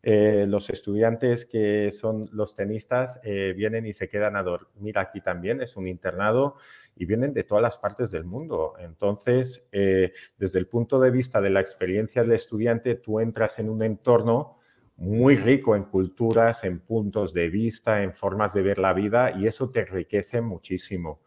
Eh, 0.03 0.47
los 0.49 0.71
estudiantes 0.71 1.45
que 1.45 1.91
son 1.91 2.29
los 2.33 2.55
tenistas 2.55 3.19
eh, 3.25 3.53
vienen 3.57 3.85
y 3.85 3.93
se 3.93 4.09
quedan 4.09 4.37
a 4.37 4.43
dormir 4.43 4.99
aquí 4.99 5.21
también. 5.21 5.61
Es 5.61 5.77
un 5.77 5.89
internado 5.89 6.57
y 6.97 7.05
vienen 7.05 7.33
de 7.33 7.45
todas 7.45 7.63
las 7.63 7.79
partes 7.79 8.11
del 8.11 8.25
mundo. 8.25 8.75
Entonces, 8.81 9.63
desde 9.71 10.59
el 10.59 10.67
punto 10.67 10.99
de 10.99 11.13
vista 11.13 11.41
de 11.41 11.51
la 11.51 11.61
experiencia 11.61 12.23
del 12.23 12.33
estudiante, 12.33 12.97
tú 12.97 13.21
entras 13.21 13.59
en 13.61 13.71
un 13.71 13.85
entorno 13.85 14.58
muy 14.99 15.37
rico 15.37 15.77
en 15.77 15.85
culturas, 15.85 16.65
en 16.65 16.81
puntos 16.81 17.33
de 17.33 17.49
vista, 17.49 18.03
en 18.03 18.13
formas 18.13 18.53
de 18.53 18.63
ver 18.63 18.79
la 18.79 18.93
vida 18.93 19.31
y 19.31 19.47
eso 19.47 19.71
te 19.71 19.81
enriquece 19.81 20.41
muchísimo. 20.41 21.21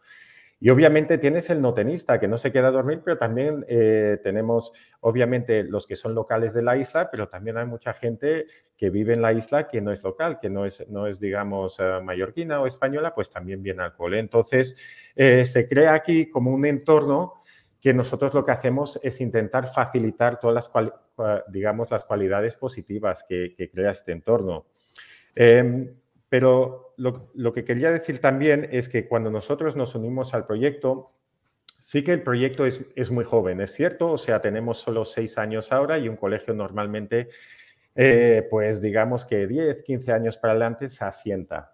Y 0.60 0.70
obviamente 0.70 1.18
tienes 1.18 1.50
el 1.50 1.60
no 1.60 1.74
tenista 1.74 2.20
que 2.20 2.28
no 2.28 2.38
se 2.38 2.52
queda 2.52 2.68
a 2.68 2.70
dormir, 2.70 3.00
pero 3.04 3.18
también 3.18 3.64
eh, 3.68 4.20
tenemos 4.22 4.72
obviamente 5.00 5.64
los 5.64 5.88
que 5.88 5.96
son 5.96 6.14
locales 6.14 6.54
de 6.54 6.62
la 6.62 6.76
isla, 6.76 7.10
pero 7.10 7.28
también 7.28 7.56
hay 7.56 7.66
mucha 7.66 7.94
gente 7.94 8.46
que 8.76 8.90
vive 8.90 9.14
en 9.14 9.22
la 9.22 9.32
isla 9.32 9.66
que 9.66 9.80
no 9.80 9.90
es 9.90 10.02
local, 10.04 10.38
que 10.40 10.50
no 10.50 10.64
es, 10.64 10.88
no 10.88 11.08
es 11.08 11.18
digamos, 11.18 11.80
eh, 11.80 12.00
mallorquina 12.04 12.60
o 12.60 12.68
española, 12.68 13.12
pues 13.12 13.28
también 13.28 13.62
viene 13.62 13.82
al 13.82 13.94
cole. 13.94 14.20
Entonces, 14.20 14.76
eh, 15.16 15.46
se 15.46 15.66
crea 15.66 15.94
aquí 15.94 16.30
como 16.30 16.52
un 16.52 16.64
entorno 16.64 17.41
que 17.82 17.92
nosotros 17.92 18.32
lo 18.32 18.44
que 18.44 18.52
hacemos 18.52 19.00
es 19.02 19.20
intentar 19.20 19.72
facilitar 19.74 20.38
todas 20.38 20.70
las, 20.72 21.44
digamos, 21.48 21.90
las 21.90 22.04
cualidades 22.04 22.54
positivas 22.54 23.24
que, 23.28 23.56
crea 23.72 23.90
este 23.90 24.12
entorno. 24.12 24.66
Em, 25.34 25.92
pero 26.28 26.94
lo, 26.96 27.52
que 27.52 27.64
quería 27.64 27.90
decir 27.90 28.20
también 28.20 28.68
es 28.70 28.88
que 28.88 29.08
cuando 29.08 29.32
nosotros 29.32 29.74
nos 29.74 29.96
unimos 29.96 30.32
al 30.32 30.46
proyecto, 30.46 31.10
sí 31.80 32.04
que 32.04 32.12
el 32.12 32.22
proyecto 32.22 32.66
es, 32.66 32.80
es 32.94 33.10
muy 33.10 33.24
joven, 33.24 33.60
es 33.60 33.72
cierto, 33.72 34.12
o 34.12 34.18
sea, 34.18 34.40
tenemos 34.40 34.78
solo 34.78 35.04
seis 35.04 35.36
años 35.36 35.72
ahora 35.72 35.98
y 35.98 36.08
un 36.08 36.16
colegio 36.16 36.54
normalmente, 36.54 37.30
eh, 37.96 38.46
pues 38.48 38.80
digamos 38.80 39.26
que 39.26 39.48
10, 39.48 39.82
15 39.82 40.12
años 40.12 40.38
para 40.38 40.52
adelante 40.52 40.88
se 40.88 41.04
asienta. 41.04 41.71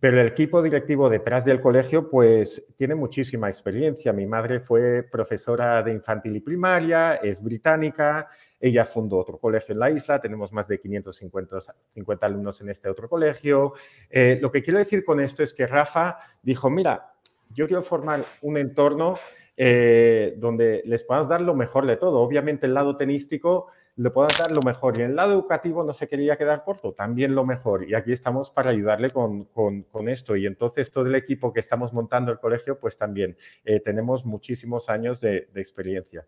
Pero 0.00 0.20
el 0.20 0.28
equipo 0.28 0.62
directivo 0.62 1.08
detrás 1.08 1.44
del 1.44 1.60
colegio, 1.60 2.08
pues 2.08 2.64
tiene 2.76 2.94
muchísima 2.94 3.48
experiencia. 3.48 4.12
Mi 4.12 4.26
madre 4.26 4.60
fue 4.60 5.02
profesora 5.02 5.82
de 5.82 5.92
infantil 5.92 6.36
y 6.36 6.40
primaria, 6.40 7.16
es 7.16 7.42
británica, 7.42 8.28
ella 8.60 8.84
fundó 8.84 9.18
otro 9.18 9.38
colegio 9.38 9.72
en 9.72 9.80
la 9.80 9.90
isla, 9.90 10.20
tenemos 10.20 10.52
más 10.52 10.68
de 10.68 10.78
550 10.78 11.58
50 11.94 12.26
alumnos 12.26 12.60
en 12.60 12.70
este 12.70 12.88
otro 12.88 13.08
colegio. 13.08 13.74
Eh, 14.08 14.38
lo 14.40 14.52
que 14.52 14.62
quiero 14.62 14.78
decir 14.78 15.04
con 15.04 15.18
esto 15.18 15.42
es 15.42 15.52
que 15.52 15.66
Rafa 15.66 16.18
dijo, 16.42 16.70
mira, 16.70 17.14
yo 17.50 17.66
quiero 17.66 17.82
formar 17.82 18.24
un 18.42 18.56
entorno 18.56 19.16
eh, 19.56 20.34
donde 20.36 20.82
les 20.84 21.02
podamos 21.02 21.28
dar 21.28 21.40
lo 21.40 21.54
mejor 21.54 21.86
de 21.86 21.96
todo. 21.96 22.20
Obviamente 22.20 22.66
el 22.66 22.74
lado 22.74 22.96
tenístico 22.96 23.66
le 23.98 24.10
puedan 24.10 24.30
dar 24.38 24.52
lo 24.52 24.62
mejor. 24.62 24.96
Y 24.96 25.02
en 25.02 25.10
el 25.10 25.16
lado 25.16 25.32
educativo 25.32 25.82
no 25.82 25.92
se 25.92 26.06
quería 26.06 26.38
quedar 26.38 26.62
corto, 26.64 26.92
también 26.92 27.34
lo 27.34 27.44
mejor. 27.44 27.88
Y 27.88 27.94
aquí 27.94 28.12
estamos 28.12 28.50
para 28.50 28.70
ayudarle 28.70 29.10
con, 29.10 29.44
con, 29.44 30.08
esto. 30.08 30.36
Y 30.36 30.46
entonces 30.46 30.92
todo 30.92 31.06
el 31.06 31.16
equipo 31.16 31.52
que 31.52 31.60
estamos 31.60 31.92
montando 31.92 32.30
el 32.30 32.38
colegio, 32.38 32.78
pues 32.78 32.96
también 32.96 33.36
eh, 33.64 33.80
tenemos 33.80 34.24
muchísimos 34.24 34.88
años 34.88 35.20
de, 35.20 35.48
experiencia. 35.56 36.26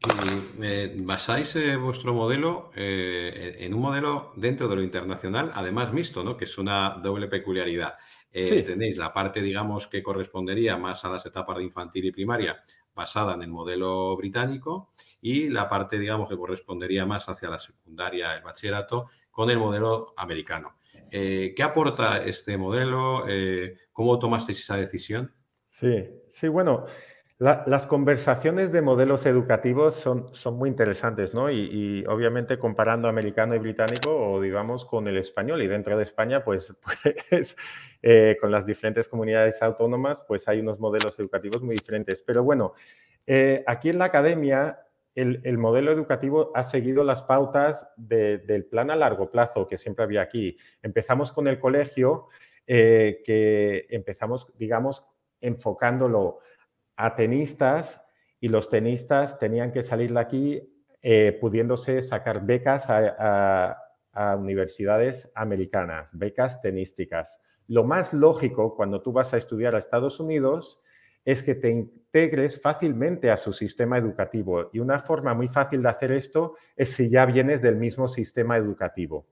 Y 0.00 0.62
eh, 0.62 0.94
basáis 0.98 1.56
eh, 1.56 1.76
vuestro 1.76 2.12
modelo 2.12 2.70
en 2.76 3.72
un 3.72 3.80
modelo 3.80 4.32
dentro 4.36 4.68
de 4.68 4.76
lo 4.76 4.82
internacional, 4.82 5.50
además 5.54 5.92
mixto, 5.92 6.22
¿no? 6.22 6.36
que 6.36 6.44
es 6.44 6.58
una 6.58 7.00
doble 7.02 7.28
peculiaridad. 7.28 7.94
Tenéis 8.30 8.98
la 8.98 9.12
parte, 9.12 9.40
digamos, 9.40 9.88
que 9.88 10.02
correspondería 10.02 10.76
más 10.76 11.02
a 11.06 11.08
las 11.08 11.24
etapas 11.24 11.56
de 11.56 11.64
infantil 11.64 12.04
y 12.04 12.12
primaria, 12.12 12.62
basada 12.98 13.34
en 13.34 13.42
el 13.42 13.48
modelo 13.48 14.16
británico 14.16 14.90
y 15.22 15.48
la 15.50 15.68
parte, 15.68 16.00
digamos, 16.00 16.28
que 16.28 16.36
correspondería 16.36 17.06
más 17.06 17.28
hacia 17.28 17.48
la 17.48 17.60
secundaria, 17.60 18.34
el 18.34 18.42
bachillerato, 18.42 19.06
con 19.30 19.50
el 19.50 19.58
modelo 19.58 20.14
americano. 20.16 20.78
Eh, 21.08 21.54
¿Qué 21.56 21.62
aporta 21.62 22.24
este 22.24 22.58
modelo? 22.58 23.24
Eh, 23.28 23.76
¿Cómo 23.92 24.18
tomasteis 24.18 24.58
esa 24.60 24.76
decisión? 24.76 25.32
Sí, 25.70 26.08
sí, 26.32 26.48
bueno, 26.48 26.86
las 27.38 27.86
conversaciones 27.86 28.72
de 28.72 28.82
modelos 28.82 29.24
educativos 29.24 29.94
son, 29.94 30.34
son 30.34 30.56
muy 30.56 30.68
interesantes, 30.68 31.34
¿no? 31.34 31.48
Y, 31.50 32.04
obviamente 32.08 32.58
comparando 32.58 33.06
americano 33.06 33.54
y 33.54 33.58
británico 33.58 34.10
o 34.10 34.40
digamos 34.40 34.84
con 34.84 35.06
el 35.06 35.16
español 35.18 35.62
y 35.62 35.68
dentro 35.68 35.96
de 35.96 36.02
España, 36.02 36.42
pues, 36.42 36.74
pues 37.30 37.56
eh, 38.02 38.36
con 38.40 38.50
las 38.50 38.66
diferentes 38.66 39.06
comunidades 39.06 39.62
autónomas, 39.62 40.18
pues 40.26 40.48
hay 40.48 40.58
unos 40.58 40.80
modelos 40.80 41.16
educativos 41.20 41.62
muy 41.62 41.76
diferentes. 41.76 42.20
Pero 42.26 42.42
bueno, 42.42 42.74
eh, 43.24 43.62
aquí 43.68 43.90
en 43.90 43.98
la 43.98 44.06
academia 44.06 44.80
el, 45.14 45.58
modelo 45.58 45.90
educativo 45.90 46.52
ha 46.54 46.62
seguido 46.64 47.02
las 47.02 47.22
pautas 47.22 47.88
del 47.96 48.64
plan 48.66 48.90
a 48.90 48.96
largo 48.96 49.30
plazo 49.30 49.66
que 49.66 49.76
siempre 49.76 50.04
había 50.04 50.22
aquí. 50.22 50.56
Empezamos 50.82 51.32
con 51.32 51.48
el 51.48 51.58
colegio, 51.58 52.28
eh, 52.66 53.22
que 53.24 53.86
empezamos, 53.90 54.46
digamos, 54.56 55.04
enfocándolo 55.40 56.38
a 56.98 57.14
tenistas 57.14 58.02
y 58.40 58.48
los 58.48 58.68
tenistas 58.68 59.38
tenían 59.38 59.72
que 59.72 59.82
salir 59.82 60.12
de 60.12 60.20
aquí 60.20 60.74
eh, 61.00 61.38
pudiéndose 61.40 62.02
sacar 62.02 62.44
becas 62.44 62.86
a, 62.88 63.84
universidades 64.36 65.30
americanas, 65.36 66.08
becas 66.12 66.60
tenísticas. 66.60 67.36
Lo 67.68 67.84
más 67.84 68.12
lógico 68.12 68.74
cuando 68.74 69.00
tú 69.00 69.12
vas 69.12 69.32
a 69.32 69.36
estudiar 69.36 69.76
a 69.76 69.78
Estados 69.78 70.18
Unidos 70.18 70.82
es 71.24 71.40
que 71.44 71.54
te 71.54 71.70
integres 71.70 72.60
fácilmente 72.60 73.30
a 73.30 73.36
su 73.36 73.52
sistema 73.52 73.96
educativo. 73.96 74.70
Y 74.72 74.80
una 74.80 74.98
forma 74.98 75.34
muy 75.34 75.46
fácil 75.46 75.84
de 75.84 75.90
hacer 75.90 76.10
esto 76.10 76.56
es 76.74 76.90
si 76.90 77.08
ya 77.10 77.26
vienes 77.26 77.62
del 77.62 77.76
mismo 77.76 78.08
sistema 78.08 78.56
educativo. 78.56 79.24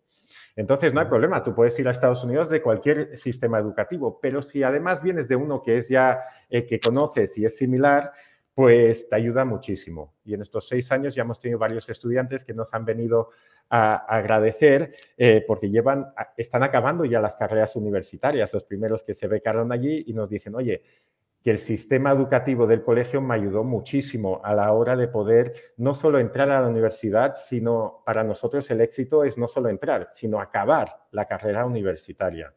Entonces, 0.57 0.95
no 0.95 1.01
hay 1.01 1.07
problema, 1.07 1.45
tú 1.45 1.55
puedes 1.55 1.79
ir 1.79 1.87
a 1.87 1.91
Estados 1.91 2.25
Unidos 2.25 2.49
de 2.49 2.63
cualquier 2.63 3.17
sistema 3.17 3.59
educativo, 3.59 4.19
pero 4.21 4.41
si 4.41 4.63
además 4.63 5.03
vienes 5.03 5.29
de 5.29 5.37
uno 5.37 5.63
que 5.63 5.77
es 5.77 5.89
ya 5.89 6.21
eh, 6.49 6.67
que 6.67 6.81
conoces 6.81 7.37
y 7.37 7.45
es 7.45 7.57
similar, 7.57 8.13
pues 8.55 9.07
te 9.07 9.15
ayuda 9.15 9.45
muchísimo. 9.45 10.15
Y 10.25 10.33
en 10.33 10.41
estos 10.41 10.67
seis 10.67 10.91
años 10.91 11.15
ya 11.15 11.23
hemos 11.23 11.39
tenido 11.39 11.59
varios 11.59 11.91
estudiantes 11.91 12.43
que 12.43 12.55
nos 12.55 12.73
han 12.73 12.87
venido 12.87 13.29
a, 13.69 13.97
agradecer 13.97 14.95
eh, 15.19 15.45
porque 15.47 15.69
llevan, 15.69 16.07
están 16.39 16.63
acabando 16.63 17.05
ya 17.05 17.21
las 17.21 17.35
carreras 17.35 17.77
universitarias, 17.77 18.51
los 18.55 18.65
primeros 18.65 19.03
que 19.03 19.13
se 19.13 19.27
becaron 19.27 19.73
allí 19.73 20.05
y 20.07 20.15
nos 20.15 20.31
dicen, 20.31 20.55
oye, 20.55 20.83
que 21.47 21.53
el 21.53 21.61
sistema 21.61 22.11
educativo 22.11 22.67
del 22.67 22.83
colegio 22.83 23.21
me 23.21 23.37
ayudó 23.37 23.63
muchísimo 23.63 24.41
a 24.43 24.53
la 24.53 24.73
hora 24.73 24.97
de 24.97 25.07
poder 25.07 25.55
no 25.77 25.95
solo 25.95 26.19
entrar 26.19 26.51
a 26.51 26.61
la 26.61 26.67
universidad, 26.67 27.37
sino 27.37 28.03
para 28.05 28.25
nosotros 28.25 28.69
el 28.73 28.81
éxito 28.81 29.23
es 29.23 29.39
no 29.39 29.47
solo 29.47 29.69
entrar, 29.69 30.09
sino 30.11 30.41
acabar 30.41 31.07
la 31.13 31.27
carrera 31.27 31.65
universitaria. 31.65 32.53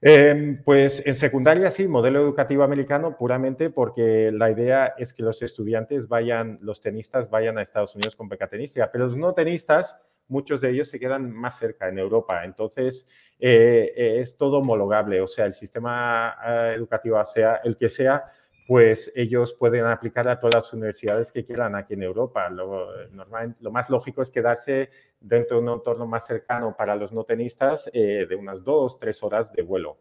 Em, 0.00 0.62
pues 0.62 1.04
en 1.04 1.14
secundaria 1.14 1.72
sí, 1.72 1.88
modelo 1.88 2.20
educativo 2.20 2.62
americano 2.62 3.16
puramente 3.16 3.68
porque 3.68 4.30
la 4.30 4.48
idea 4.48 4.94
es 4.96 5.12
que 5.12 5.24
los 5.24 5.42
estudiantes 5.42 6.06
vayan, 6.06 6.60
los 6.62 6.80
tenistas 6.80 7.28
vayan 7.28 7.58
a 7.58 7.62
Estados 7.62 7.96
Unidos 7.96 8.14
con 8.14 8.28
beca 8.28 8.48
pero 8.48 9.06
los 9.06 9.16
no 9.16 9.34
tenistas 9.34 9.96
muchos 10.28 10.60
de 10.60 10.70
ellos 10.70 10.88
se 10.88 10.98
quedan 10.98 11.30
más 11.30 11.58
cerca 11.58 11.88
en 11.88 11.98
Europa. 11.98 12.44
Entonces, 12.44 13.06
eh, 13.38 13.92
eh, 13.96 14.20
es 14.20 14.36
todo 14.36 14.58
homologable, 14.58 15.20
o 15.20 15.26
sea, 15.26 15.46
el 15.46 15.54
sistema 15.54 16.36
eh, 16.46 16.74
educativo 16.76 17.22
sea 17.24 17.56
el 17.64 17.76
que 17.76 17.88
sea, 17.88 18.24
pues 18.66 19.12
ellos 19.14 19.52
pueden 19.52 19.84
aplicar 19.84 20.26
a 20.26 20.40
todas 20.40 20.54
las 20.54 20.72
universidades 20.72 21.30
que 21.30 21.44
quieran 21.44 21.74
aquí 21.74 21.94
en 21.94 22.02
Europa. 22.02 22.48
Lo, 22.48 23.06
normal, 23.08 23.54
lo 23.60 23.70
más 23.70 23.90
lógico 23.90 24.22
es 24.22 24.30
quedarse 24.30 24.88
dentro 25.20 25.58
de 25.58 25.64
un 25.64 25.68
entorno 25.68 26.06
más 26.06 26.26
cercano 26.26 26.74
para 26.74 26.96
los 26.96 27.12
no 27.12 27.24
tenistas 27.24 27.90
de 27.92 28.34
unas 28.34 28.64
dos, 28.64 28.98
tres 28.98 29.22
horas 29.22 29.52
de 29.52 29.62
vuelo. 29.62 29.98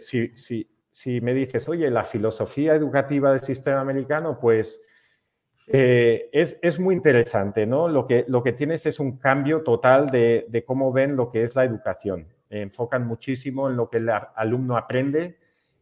si, 0.00 0.36
si, 0.36 0.70
si 0.90 1.22
me 1.22 1.32
dices, 1.32 1.66
oye, 1.70 1.90
la 1.90 2.04
filosofía 2.04 2.74
educativa 2.74 3.32
del 3.32 3.40
sistema 3.40 3.80
americano, 3.80 4.38
pues 4.38 4.82
eh, 5.70 6.30
es, 6.32 6.78
muy 6.78 6.94
interesante, 6.94 7.66
¿no? 7.66 7.88
Lo 7.88 8.06
que, 8.06 8.24
lo 8.28 8.42
que 8.42 8.52
tienes 8.52 8.86
es 8.86 8.98
un 8.98 9.18
cambio 9.18 9.62
total 9.62 10.10
de, 10.10 10.64
cómo 10.66 10.92
ven 10.92 11.16
lo 11.16 11.30
que 11.30 11.42
es 11.44 11.54
la 11.54 11.64
educación. 11.64 12.26
enfocan 12.50 13.06
muchísimo 13.06 13.68
en 13.68 13.76
lo 13.76 13.90
que 13.90 13.98
el 13.98 14.10
alumno 14.34 14.76
aprende 14.76 15.36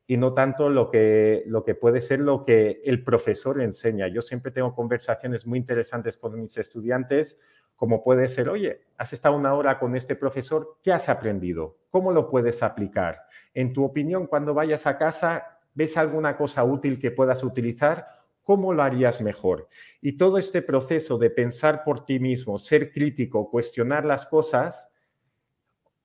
y 0.07 0.17
no 0.17 0.35
tanto 0.35 0.69
lo 0.69 0.91
que, 0.91 1.43
lo 1.47 1.65
que 1.65 1.75
puede 1.75 2.01
ser 2.01 2.21
lo 2.21 2.45
que 2.45 2.83
el 2.85 3.03
profesor 3.03 3.61
enseña. 3.61 4.09
Yo 4.09 4.23
siempre 4.23 4.53
tengo 4.53 4.75
conversaciones 4.75 5.47
muy 5.47 5.59
interesantes 5.59 6.17
con 6.17 6.41
mis 6.41 6.57
estudiantes, 6.57 7.37
como 7.77 8.03
puede 8.03 8.29
ser, 8.29 8.49
oye, 8.49 8.81
has 8.97 9.13
estado 9.13 9.37
una 9.37 9.55
hora 9.55 9.79
con 9.79 9.97
este 9.97 10.17
profesor, 10.17 10.79
¿qué 10.83 10.93
has 10.93 11.09
aprendido? 11.09 11.77
¿Cómo 11.91 12.11
lo 12.11 12.31
puedes 12.31 12.63
aplicar? 12.63 13.23
En 13.53 13.73
tu 13.73 13.85
opinión, 13.85 14.27
cuando 14.27 14.55
vayas 14.55 14.87
a 14.87 14.97
casa, 14.97 15.59
¿ves 15.75 15.97
alguna 15.97 16.37
cosa 16.37 16.65
útil 16.65 16.99
que 16.99 17.11
puedas 17.11 17.45
utilizar? 17.45 18.16
¿Cómo 18.47 18.73
lo 18.73 18.85
harías 18.85 19.21
mejor? 19.21 19.69
Y 20.01 20.17
todo 20.17 20.39
este 20.39 20.63
proceso 20.63 21.19
de 21.19 21.31
pensar 21.31 21.83
por 21.83 22.05
ti 22.05 22.21
mismo, 22.21 22.59
ser 22.59 22.93
crítico, 22.93 23.51
cuestionar 23.51 24.05
las 24.05 24.25
cosas, 24.27 24.89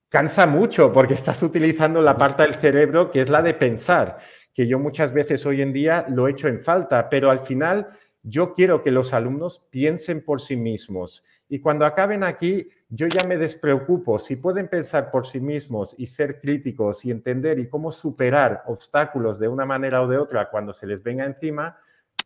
cansa 0.09 0.47
mucho 0.47 0.91
porque 0.91 1.13
estás 1.13 1.43
utilizando 1.43 2.01
la 2.01 2.17
parte 2.17 2.41
del 2.41 2.55
cerebro 2.55 3.11
que 3.11 3.21
es 3.21 3.29
la 3.29 3.43
de 3.43 3.53
pensar, 3.53 4.17
que 4.55 4.65
yo 4.65 4.79
muchas 4.79 5.13
veces 5.13 5.45
hoy 5.45 5.61
en 5.61 5.71
día 5.71 6.07
lo 6.09 6.27
echo 6.27 6.47
en 6.47 6.61
falta, 6.61 7.09
pero 7.09 7.29
al 7.29 7.41
final 7.41 7.89
yo 8.23 8.55
quiero 8.55 8.81
que 8.81 8.89
los 8.89 9.13
alumnos 9.13 9.59
piensen 9.69 10.25
por 10.25 10.41
sí 10.41 10.55
mismos. 10.55 11.23
Y 11.47 11.59
cuando 11.59 11.85
acaben 11.85 12.23
aquí, 12.23 12.69
yo 12.89 13.05
ya 13.05 13.27
me 13.27 13.37
despreocupo. 13.37 14.17
Si 14.17 14.35
pueden 14.35 14.67
pensar 14.67 15.11
por 15.11 15.27
sí 15.27 15.39
mismos 15.39 15.93
y 15.95 16.07
ser 16.07 16.41
críticos 16.41 17.05
y 17.05 17.11
entender 17.11 17.59
y 17.59 17.69
cómo 17.69 17.91
superar 17.91 18.63
obstáculos 18.65 19.39
de 19.39 19.47
una 19.47 19.65
manera 19.65 20.01
o 20.01 20.07
de 20.07 20.17
otra 20.17 20.49
cuando 20.49 20.73
se 20.73 20.87
les 20.87 21.03
venga 21.03 21.25
encima, 21.25 21.77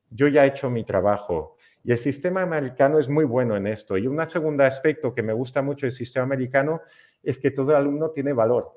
yo 0.09 0.27
ya 0.27 0.45
he 0.45 0.49
hecho 0.49 0.69
mi 0.69 0.83
trabajo. 0.83 1.57
Y 1.83 1.91
el 1.91 1.97
sistema 1.97 2.41
americano 2.41 2.99
es 2.99 3.07
muy 3.07 3.25
bueno 3.25 3.55
en 3.55 3.67
esto. 3.67 3.97
Y 3.97 4.07
un 4.07 4.27
segundo 4.27 4.63
aspecto 4.63 5.13
que 5.13 5.21
me 5.21 5.33
gusta 5.33 5.61
mucho 5.61 5.85
del 5.85 5.91
sistema 5.91 6.23
americano 6.23 6.81
es 7.21 7.37
que 7.37 7.51
todo 7.51 7.75
alumno 7.75 8.09
tiene 8.09 8.33
valor. 8.33 8.71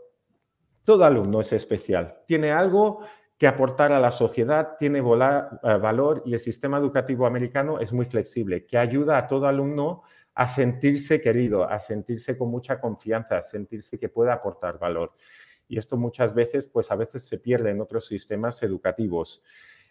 Todo 0.84 1.04
alumno 1.04 1.40
es 1.40 1.52
especial. 1.52 2.18
Tiene 2.26 2.50
algo 2.50 3.00
que 3.38 3.46
aportar 3.46 3.92
a 3.92 4.00
la 4.00 4.10
sociedad, 4.10 4.76
tiene 4.78 4.98
eh, 4.98 5.02
valor 5.02 6.22
y 6.26 6.34
el 6.34 6.40
sistema 6.40 6.78
educativo 6.78 7.24
americano 7.24 7.78
es 7.78 7.92
muy 7.92 8.06
flexible, 8.06 8.66
que 8.66 8.76
ayuda 8.76 9.16
a 9.16 9.28
todo 9.28 9.46
alumno 9.46 10.02
a 10.34 10.48
sentirse 10.48 11.20
querido, 11.20 11.64
a 11.68 11.78
sentirse 11.78 12.36
con 12.36 12.50
mucha 12.50 12.80
confianza, 12.80 13.38
a 13.38 13.44
sentirse 13.44 13.98
que 13.98 14.08
puede 14.08 14.32
aportar 14.32 14.78
valor. 14.78 15.12
Y 15.68 15.78
esto 15.78 15.96
muchas 15.96 16.34
veces, 16.34 16.64
pues 16.64 16.90
a 16.90 16.96
veces 16.96 17.26
se 17.26 17.38
pierde 17.38 17.70
en 17.70 17.80
otros 17.80 18.06
sistemas 18.06 18.62
educativos. 18.62 19.42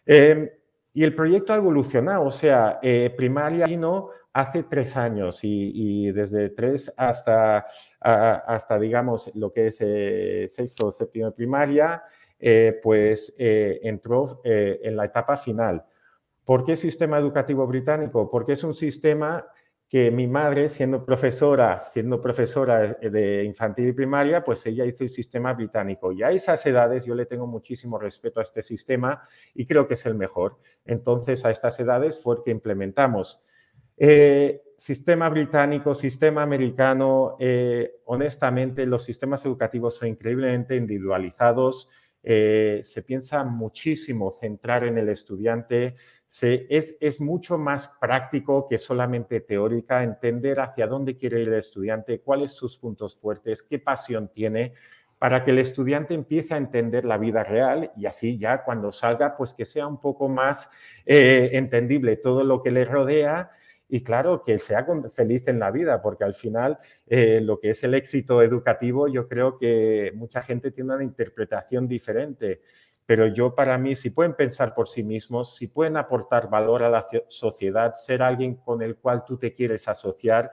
Em, 0.06 0.50
y 0.98 1.04
el 1.04 1.14
proyecto 1.14 1.54
ha 1.54 1.58
evolucionado, 1.58 2.26
o 2.26 2.32
sea, 2.32 2.80
eh, 2.82 3.14
primaria 3.16 3.66
vino 3.66 4.10
hace 4.34 4.64
tres 4.64 4.98
años 4.98 5.42
y, 5.44 6.12
desde 6.12 6.50
tres 6.50 6.92
hasta, 6.98 7.68
hasta, 8.00 8.80
digamos, 8.80 9.30
lo 9.36 9.54
que 9.54 9.68
es 9.68 9.78
eh, 9.80 10.50
sexto 10.52 10.88
o 10.88 10.92
séptimo 10.92 11.28
de 11.28 11.34
primaria, 11.34 12.02
eh, 12.40 12.80
pues 12.82 13.32
eh, 13.38 13.80
entró 13.84 14.42
en 14.44 14.98
la 14.98 15.06
etapa 15.06 15.38
final. 15.38 15.86
¿Por 16.44 16.66
qué 16.66 16.76
sistema 16.76 17.20
educativo 17.20 17.68
británico? 17.68 18.28
Porque 18.32 18.54
es 18.54 18.64
un 18.64 18.74
sistema 18.74 19.46
que 19.90 20.12
mi 20.12 20.28
madre, 20.28 20.68
siendo 20.68 21.06
profesora, 21.06 21.90
siendo 21.94 22.22
profesora 22.22 22.98
de 23.02 23.44
infantil 23.46 23.88
y 23.88 23.94
primaria, 23.94 24.44
pues 24.44 24.66
ella 24.66 24.86
hizo 24.86 25.04
el 25.04 25.10
sistema 25.10 25.54
británico. 25.54 26.12
Y 26.12 26.24
a 26.24 26.32
esas 26.32 26.66
edades 26.66 27.06
yo 27.06 27.16
le 27.16 27.26
tengo 27.26 27.48
muchísimo 27.48 27.98
respeto 27.98 28.42
a 28.42 28.44
este 28.44 28.62
sistema 28.62 29.28
y 29.54 29.66
creo 29.66 29.88
que 29.88 29.94
es 29.94 30.06
el 30.06 30.16
mejor. 30.16 30.58
Entonces, 30.86 31.46
a 31.46 31.52
estas 31.52 31.80
edades 31.80 32.20
fue 32.22 32.44
que 32.44 32.52
implementamos. 32.52 33.42
Eh, 33.96 34.62
sistema 34.78 35.30
británico, 35.30 35.96
sistema 35.96 36.44
americano, 36.44 37.38
eh, 37.40 38.02
honestamente, 38.06 38.86
los 38.86 39.04
sistemas 39.04 39.44
educativos 39.46 39.96
son 39.96 40.10
increíblemente 40.10 40.76
individualizados. 40.76 41.90
Eh, 42.24 42.82
se 42.84 43.04
piensa 43.04 43.44
muchísimo 43.46 44.32
centrar 44.32 44.84
en 44.84 44.98
el 44.98 45.08
estudiante 45.10 45.96
es, 46.30 47.22
mucho 47.22 47.58
más 47.58 47.88
práctico 48.00 48.68
que 48.68 48.78
solamente 48.78 49.40
teórica, 49.40 50.04
entender 50.04 50.60
hacia 50.60 50.88
dónde 50.88 51.18
quiere 51.18 51.42
ir 51.42 51.48
el 51.48 51.56
estudiante, 51.56 52.20
cuáles 52.20 52.52
sus 52.52 52.78
puntos 52.78 53.16
fuertes, 53.16 53.64
qué 53.64 53.80
pasión 53.80 54.30
tiene, 54.34 54.74
para 55.20 55.44
que 55.44 55.52
el 55.52 55.60
estudiante 55.60 56.14
empiece 56.14 56.54
a 56.54 56.58
entender 56.58 57.06
la 57.06 57.18
vida 57.18 57.44
real 57.44 57.92
y 57.98 58.06
así 58.06 58.38
ya 58.38 58.64
cuando 58.64 58.92
salga, 58.92 59.36
pues 59.36 59.54
que 59.54 59.66
sea 59.66 59.88
un 59.88 60.00
poco 60.00 60.30
más 60.30 60.70
eh, 61.06 61.50
entendible 61.54 62.18
todo 62.18 62.44
lo 62.44 62.62
que 62.62 62.72
le 62.72 62.86
rodea 62.86 63.52
y 63.90 64.04
claro, 64.04 64.44
que 64.44 64.60
sea 64.60 64.86
feliz 65.16 65.48
en 65.48 65.60
la 65.60 65.72
vida, 65.72 66.02
porque 66.02 66.26
al 66.26 66.36
final 66.36 66.78
eh, 67.08 67.40
lo 67.42 67.60
que 67.60 67.70
es 67.70 67.84
el 67.84 67.94
éxito 67.94 68.42
educativo, 68.42 69.08
yo 69.08 69.28
creo 69.28 69.58
que 69.58 70.12
mucha 70.14 70.42
gente 70.42 70.72
tiene 70.72 70.94
una 70.94 71.04
interpretación 71.04 71.88
diferente 71.88 72.62
pero 73.08 73.26
yo 73.26 73.56
para 73.56 73.78
mí, 73.78 73.96
si 73.96 74.10
pueden 74.10 74.36
pensar 74.36 74.76
por 74.76 74.90
sí 74.90 75.02
mismos, 75.02 75.56
si 75.56 75.68
pueden 75.68 75.96
aportar 75.96 76.50
valor 76.50 76.84
a 76.84 76.90
la 76.90 77.08
sociedad, 77.30 77.96
ser 77.96 78.22
alguien 78.22 78.56
con 78.56 78.82
el 78.82 78.98
cual 78.98 79.24
tú 79.26 79.38
te 79.38 79.54
quieres 79.56 79.88
asociar 79.88 80.52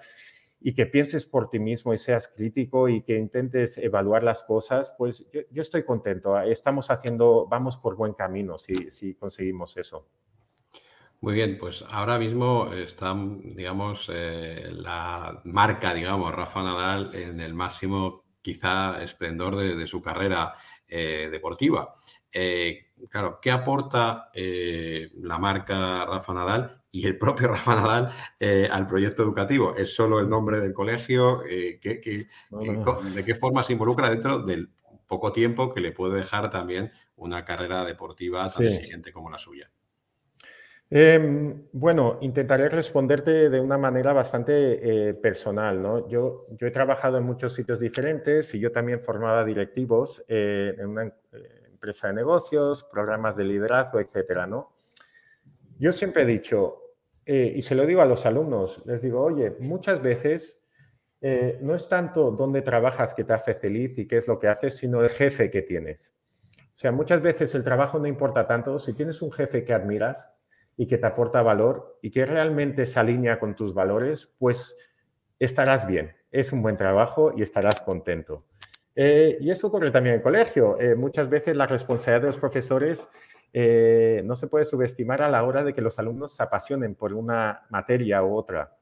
y 0.60 0.72
que 0.72 0.86
pienses 0.86 1.26
por 1.26 1.50
ti 1.50 1.58
mismo 1.58 1.92
y 1.92 1.98
seas 1.98 2.28
crítico 2.28 2.88
y 2.88 3.02
que 3.02 3.18
intentes 3.18 3.76
evaluar 3.76 4.22
las 4.22 4.44
cosas, 4.44 4.94
pues 4.96 5.26
yo, 5.50 5.62
estoy 5.62 5.84
contento. 5.84 6.40
Estamos 6.40 6.92
haciendo, 6.92 7.46
vamos 7.48 7.76
por 7.76 7.96
buen 7.96 8.14
camino 8.14 8.56
si, 8.56 8.88
si 8.88 9.14
conseguimos 9.14 9.76
eso. 9.76 10.06
Muy 11.20 11.34
bien, 11.34 11.58
pues 11.58 11.84
ahora 11.90 12.18
mismo 12.18 12.72
está, 12.72 13.16
digamos, 13.16 14.08
eh, 14.14 14.68
la 14.70 15.40
marca, 15.44 15.92
digamos, 15.92 16.32
Rafa 16.32 16.62
Nadal 16.62 17.14
en 17.14 17.40
el 17.40 17.52
máximo, 17.52 18.24
quizá, 18.40 19.02
esplendor 19.02 19.56
de, 19.56 19.86
su 19.88 20.00
carrera 20.00 20.54
eh, 20.86 21.28
deportiva. 21.32 21.92
Eh, 22.34 22.92
claro, 23.08 23.38
¿qué 23.40 23.50
aporta 23.50 24.30
la 24.34 25.38
marca 25.38 26.04
Rafa 26.04 26.34
Nadal 26.34 26.84
y 26.94 27.06
el 27.06 27.18
propio 27.18 27.48
Rafa 27.48 27.74
Nadal 27.74 28.12
eh, 28.38 28.68
al 28.70 28.86
proyecto 28.86 29.24
educativo? 29.24 29.74
¿Es 29.76 29.94
solo 29.94 30.20
el 30.20 30.28
nombre 30.28 30.60
del 30.60 30.72
colegio? 30.72 31.42
Eh, 31.44 31.80
¿De 31.82 33.24
qué 33.24 33.34
forma 33.34 33.64
se 33.64 33.72
involucra 33.72 34.08
dentro 34.08 34.38
del 34.38 34.70
poco 35.06 35.32
tiempo 35.32 35.74
que 35.74 35.80
le 35.80 35.90
puede 35.90 36.18
dejar 36.18 36.50
también 36.50 36.92
una 37.16 37.44
carrera 37.44 37.84
deportiva 37.84 38.48
tan 38.48 38.66
exigente 38.66 39.12
como 39.12 39.28
la 39.28 39.38
suya? 39.38 39.68
Em, 40.88 41.64
bueno, 41.72 42.18
intentaré 42.20 42.68
responderte 42.68 43.50
de 43.50 43.58
una 43.58 43.76
manera 43.76 44.12
bastante 44.12 45.08
eh, 45.08 45.14
personal. 45.14 45.82
¿no? 45.82 46.08
Yo, 46.08 46.46
yo 46.50 46.68
he 46.68 46.70
trabajado 46.70 47.18
en 47.18 47.24
muchos 47.24 47.54
sitios 47.54 47.80
diferentes 47.80 48.54
y 48.54 48.60
yo 48.60 48.70
también 48.70 49.00
formaba 49.00 49.44
directivos 49.44 50.22
en 50.28 50.86
una 50.86 51.12
empresa 51.84 52.08
de 52.08 52.14
negocios, 52.14 52.84
programas 52.90 53.36
de 53.36 53.44
liderazgo, 53.44 54.00
etcétera, 54.00 54.46
¿no? 54.46 54.72
Yo 55.78 55.92
siempre 55.92 56.22
he 56.22 56.26
dicho, 56.26 56.80
eh, 57.26 57.52
y 57.54 57.60
se 57.60 57.74
lo 57.74 57.84
digo 57.84 58.00
a 58.00 58.06
los 58.06 58.24
alumnos, 58.24 58.82
les 58.86 59.02
digo, 59.02 59.20
oye, 59.20 59.54
muchas 59.60 60.00
veces 60.00 60.58
eh, 61.20 61.58
no 61.60 61.74
es 61.74 61.86
tanto 61.90 62.30
dónde 62.30 62.62
trabajas 62.62 63.12
que 63.12 63.24
te 63.24 63.34
hace 63.34 63.54
feliz 63.54 63.98
y 63.98 64.08
qué 64.08 64.16
es 64.16 64.28
lo 64.28 64.38
que 64.38 64.48
haces, 64.48 64.78
sino 64.78 65.02
el 65.02 65.10
jefe 65.10 65.50
que 65.50 65.60
tienes. 65.60 66.14
O 66.56 66.76
sea, 66.76 66.90
muchas 66.90 67.20
veces 67.20 67.54
el 67.54 67.64
trabajo 67.64 67.98
no 67.98 68.06
importa 68.06 68.46
tanto. 68.46 68.78
Si 68.78 68.94
tienes 68.94 69.20
un 69.20 69.30
jefe 69.30 69.64
que 69.64 69.74
admiras 69.74 70.26
y 70.76 70.86
que 70.86 70.96
te 70.96 71.06
aporta 71.06 71.42
valor 71.42 71.98
y 72.00 72.10
que 72.10 72.24
realmente 72.24 72.86
se 72.86 72.98
alinea 72.98 73.38
con 73.38 73.54
tus 73.54 73.74
valores, 73.74 74.32
pues 74.38 74.74
estarás 75.38 75.86
bien. 75.86 76.16
Es 76.30 76.50
un 76.50 76.62
buen 76.62 76.76
trabajo 76.76 77.32
y 77.36 77.42
estarás 77.42 77.80
contento. 77.80 78.44
Eh, 78.96 79.38
y 79.40 79.50
eso 79.50 79.66
ocurre 79.66 79.90
también 79.90 80.14
en 80.14 80.18
el 80.20 80.22
colegio. 80.22 80.78
muchas 80.96 81.28
veces 81.28 81.56
la 81.56 81.66
responsabilidad 81.66 82.22
de 82.22 82.26
los 82.28 82.38
profesores 82.38 83.08
eh, 83.56 84.22
no 84.24 84.34
se 84.34 84.48
puede 84.48 84.64
subestimar 84.64 85.22
a 85.22 85.28
la 85.28 85.44
hora 85.44 85.62
de 85.62 85.72
que 85.72 85.80
los 85.80 85.96
alumnos 86.00 86.34
se 86.34 86.42
apasionen 86.42 86.96
por 86.96 87.12
una 87.12 87.62
materia 87.70 88.20
u 88.24 88.34
otra. 88.34 88.76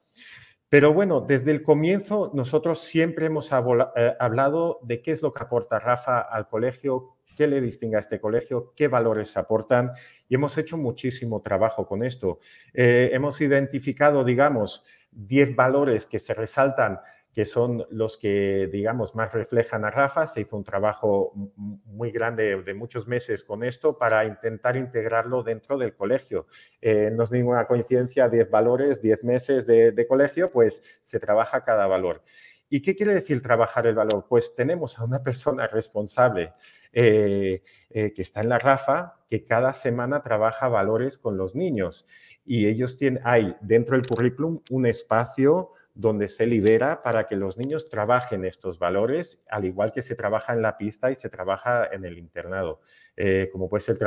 Pero 0.71 0.95
bueno, 0.95 1.21
desde 1.21 1.51
el 1.51 1.63
comienzo 1.63 2.31
nosotros 2.33 2.81
siempre 2.81 3.27
hemos 3.27 3.51
eh, 3.53 4.15
hablado 4.19 4.79
de 4.83 5.03
qué 5.03 5.13
es 5.13 5.21
lo 5.21 5.35
que 5.35 5.43
aporta 5.43 5.79
Rafa 5.79 6.21
al 6.21 6.49
colegio, 6.49 7.17
qué 7.37 7.47
le 7.47 7.61
distingue 7.61 7.97
a 7.97 8.01
este 8.01 8.19
colegio, 8.19 8.73
qué 8.75 8.89
valores 8.89 9.37
aportan 9.37 9.93
y 10.27 10.37
hemos 10.37 10.57
hecho 10.57 10.79
muchísimo 10.79 11.43
trabajo 11.43 11.87
con 11.87 12.03
esto. 12.03 12.41
Eh, 12.73 13.11
hemos 13.13 13.43
identificado, 13.43 14.25
digamos, 14.25 14.87
10 15.11 15.55
valores 15.55 16.07
que 16.07 16.19
se 16.19 16.33
resaltan 16.33 16.99
que 17.33 17.47
son 17.47 17.87
los 17.91 18.19
que, 18.19 18.69
digamos, 18.71 19.15
más 19.15 19.33
reflejan 19.33 19.87
a 19.87 19.91
Rafa. 19.91 20.27
Se 20.27 20.43
hizo 20.43 20.57
un 20.57 20.65
trabajo 20.65 21.33
muy 21.57 22.11
grande 22.11 22.63
de 22.63 22.75
muchos 22.75 23.09
meses 23.09 23.43
con 23.43 23.65
esto 23.65 23.97
para 23.97 24.27
intentar 24.27 24.77
integrarlo 24.77 25.43
dentro 25.43 25.79
del 25.79 25.95
colegio. 25.95 26.47
Eh, 26.83 27.11
no 27.11 27.25
es 27.25 27.31
ninguna 27.31 27.67
coincidencia, 27.67 28.29
10 28.29 28.51
valores, 28.51 29.01
10 29.01 29.25
meses 29.25 29.67
de, 29.67 30.07
colegio, 30.07 30.51
pues 30.51 30.83
se 31.05 31.19
trabaja 31.19 31.65
cada 31.65 31.87
valor. 31.87 32.23
¿Y 32.69 32.83
qué 32.83 32.95
quiere 32.95 33.15
decir 33.15 33.43
trabajar 33.43 33.87
el 33.87 33.95
valor? 33.95 34.27
Pues 34.29 34.55
tenemos 34.55 34.99
a 34.99 35.05
una 35.05 35.23
persona 35.23 35.67
responsable 35.67 36.53
eh, 36.93 37.63
eh, 37.89 38.13
que 38.13 38.23
está 38.23 38.43
en 38.43 38.51
la 38.51 38.59
RAFA, 38.59 39.21
que 39.31 39.45
cada 39.47 39.73
semana 39.73 40.23
trabaja 40.23 40.69
valores 40.69 41.17
con 41.17 41.39
los 41.39 41.55
niños. 41.55 42.07
Y 42.45 42.67
ellos 42.67 42.99
tienen, 42.99 43.23
hay 43.25 43.57
dentro 43.63 43.97
del 43.97 44.07
currículum 44.07 44.61
un 44.69 44.85
espacio 44.85 45.71
donde 45.95 46.29
se 46.29 46.47
libera 46.47 47.03
para 47.03 47.27
que 47.29 47.37
los 47.37 47.59
niños 47.59 47.89
trabajen 47.89 48.45
estos 48.45 48.79
valores, 48.79 49.41
al 49.51 49.65
igual 49.65 49.93
que 49.93 50.03
se 50.03 50.15
trabaja 50.15 50.55
en 50.55 50.63
la 50.63 50.79
pista 50.79 51.11
y 51.11 51.17
se 51.17 51.29
trabaja 51.29 51.87
en 51.93 52.05
el 52.05 52.19
internado. 52.19 52.81
Eh, 53.17 53.51
como 53.53 53.69
puede 53.69 53.83
ser, 53.83 53.99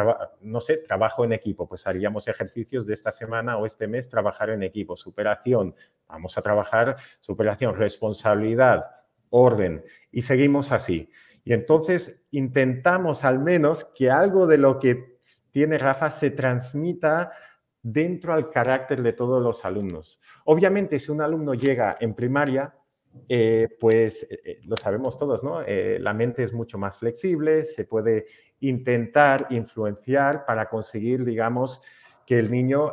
no 0.41 0.61
sé, 0.61 0.77
trabajo 0.77 1.23
en 1.23 1.33
equipo, 1.33 1.67
pues 1.67 1.85
haríamos 1.85 2.27
ejercicios 2.27 2.87
de 2.87 2.95
esta 2.95 3.11
semana 3.11 3.57
o 3.57 3.67
este 3.67 3.87
mes, 3.87 4.09
trabajar 4.09 4.49
en 4.49 4.63
equipo, 4.63 4.97
superación, 4.97 5.75
vamos 6.07 6.37
a 6.37 6.41
trabajar 6.41 6.97
superación, 7.19 7.75
responsabilidad, 7.75 8.87
orden, 9.29 9.83
y 10.11 10.23
seguimos 10.23 10.71
así. 10.71 11.09
Y 11.43 11.53
entonces 11.53 12.19
intentamos 12.31 13.23
al 13.23 13.39
menos 13.39 13.85
que 13.95 14.09
algo 14.09 14.47
de 14.47 14.57
lo 14.57 14.79
que 14.79 15.19
tiene 15.51 15.77
Rafa 15.77 16.09
se 16.09 16.31
transmita 16.31 17.31
dentro 17.85 18.33
al 18.33 18.49
carácter 18.49 19.03
de 19.03 19.13
todos 19.13 19.43
los 19.43 19.63
alumnos. 19.63 20.19
Obviamente, 20.45 20.97
si 20.97 21.11
un 21.11 21.21
alumno 21.21 21.53
llega 21.53 21.95
en 21.99 22.15
primaria, 22.15 22.73
eh, 23.29 23.67
pues 23.79 24.23
eh, 24.23 24.39
eh, 24.43 24.59
lo 24.63 24.75
sabemos 24.75 25.19
todos, 25.19 25.43
¿no? 25.43 25.61
la 25.61 26.13
mente 26.15 26.43
es 26.43 26.51
mucho 26.51 26.79
más 26.79 26.97
flexible, 26.97 27.63
se 27.63 27.85
puede 27.85 28.25
intentar 28.59 29.45
influenciar 29.51 30.45
para 30.47 30.67
conseguir, 30.67 31.23
digamos, 31.23 31.83
que 32.25 32.39
el 32.39 32.49
niño 32.49 32.91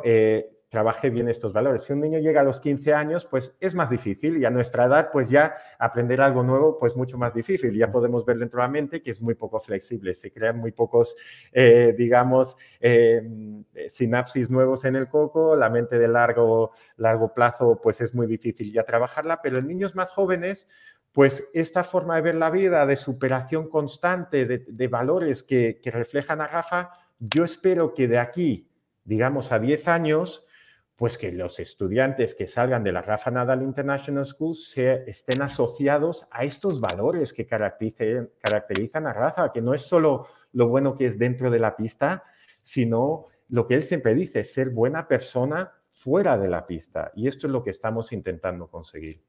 trabaje 0.73 1.11
bien 1.11 1.29
estos 1.29 1.53
valores. 1.53 1.83
Si 1.83 1.93
un 1.93 2.01
niño 2.01 2.17
llega 2.17 2.41
a 2.41 2.43
los 2.43 2.59
15 2.59 2.95
años, 2.95 3.25
pues 3.25 3.55
es 3.59 3.75
más 3.75 3.91
difícil 3.91 4.37
y 4.37 4.45
a 4.45 4.49
nuestra 4.49 4.85
edad, 4.85 5.11
pues 5.11 5.29
ya 5.29 5.55
aprender 5.77 6.19
algo 6.19 6.41
nuevo, 6.41 6.79
pues 6.79 6.95
mucho 6.95 7.15
más 7.15 7.31
difícil. 7.31 7.77
Ya 7.77 7.91
podemos 7.91 8.25
ver 8.25 8.39
dentro 8.39 8.57
de 8.57 8.63
la 8.63 8.69
mente 8.69 9.03
que 9.03 9.11
es 9.11 9.21
muy 9.21 9.35
poco 9.35 9.59
flexible, 9.59 10.15
se 10.15 10.31
crean 10.31 10.57
muy 10.57 10.71
pocos, 10.71 11.15
eh, 11.51 11.93
digamos, 11.95 12.57
em, 12.79 13.63
sinapsis 13.87 14.49
nuevos 14.49 14.83
en 14.83 14.95
el 14.95 15.09
coco, 15.09 15.55
la 15.55 15.69
mente 15.69 15.99
de 15.99 16.07
largo, 16.07 16.71
largo 16.97 17.35
plazo, 17.35 17.79
pues 17.79 18.01
es 18.01 18.15
muy 18.15 18.25
difícil 18.25 18.73
ya 18.73 18.81
trabajarla, 18.81 19.43
pero 19.43 19.59
en 19.59 19.67
niños 19.67 19.93
más 19.93 20.09
jóvenes, 20.09 20.67
pues 21.11 21.47
esta 21.53 21.83
forma 21.83 22.15
de 22.15 22.23
ver 22.23 22.35
la 22.35 22.49
vida, 22.49 22.87
de 22.87 22.95
superación 22.95 23.69
constante, 23.69 24.47
de, 24.47 24.87
valores 24.87 25.43
que 25.43 25.79
reflejan 25.85 26.41
a 26.41 26.47
Rafa, 26.47 26.93
yo 27.19 27.45
espero 27.45 27.93
que 27.93 28.07
de 28.07 28.17
aquí, 28.17 28.71
digamos, 29.03 29.51
a 29.51 29.59
10 29.59 29.87
años, 29.87 30.47
pues 30.95 31.17
que 31.17 31.31
los 31.31 31.59
estudiantes 31.59 32.35
que 32.35 32.47
salgan 32.47 32.83
de 32.83 32.91
la 32.91 33.01
Rafa 33.01 33.31
Nadal 33.31 33.63
International 33.63 34.25
School 34.25 34.55
se, 34.55 35.09
estén 35.09 35.41
asociados 35.41 36.27
a 36.29 36.43
estos 36.43 36.79
valores 36.79 37.33
que 37.33 37.47
caracterizan 37.47 39.07
a 39.07 39.13
Rafa, 39.13 39.51
que 39.51 39.61
no 39.61 39.73
es 39.73 39.81
solo 39.81 40.27
lo 40.51 40.67
bueno 40.67 40.95
que 40.95 41.07
es 41.07 41.17
dentro 41.17 41.49
de 41.49 41.59
la 41.59 41.75
pista, 41.75 42.23
sino 42.61 43.25
lo 43.49 43.67
que 43.67 43.75
él 43.75 43.83
siempre 43.83 44.13
dice, 44.13 44.43
ser 44.43 44.69
buena 44.69 45.07
persona 45.07 45.71
fuera 45.91 46.37
de 46.37 46.47
la 46.47 46.65
pista. 46.67 47.11
Y 47.15 47.27
esto 47.27 47.47
es 47.47 47.53
lo 47.53 47.63
que 47.63 47.71
estamos 47.71 48.11
intentando 48.11 48.67
conseguir. 48.67 49.21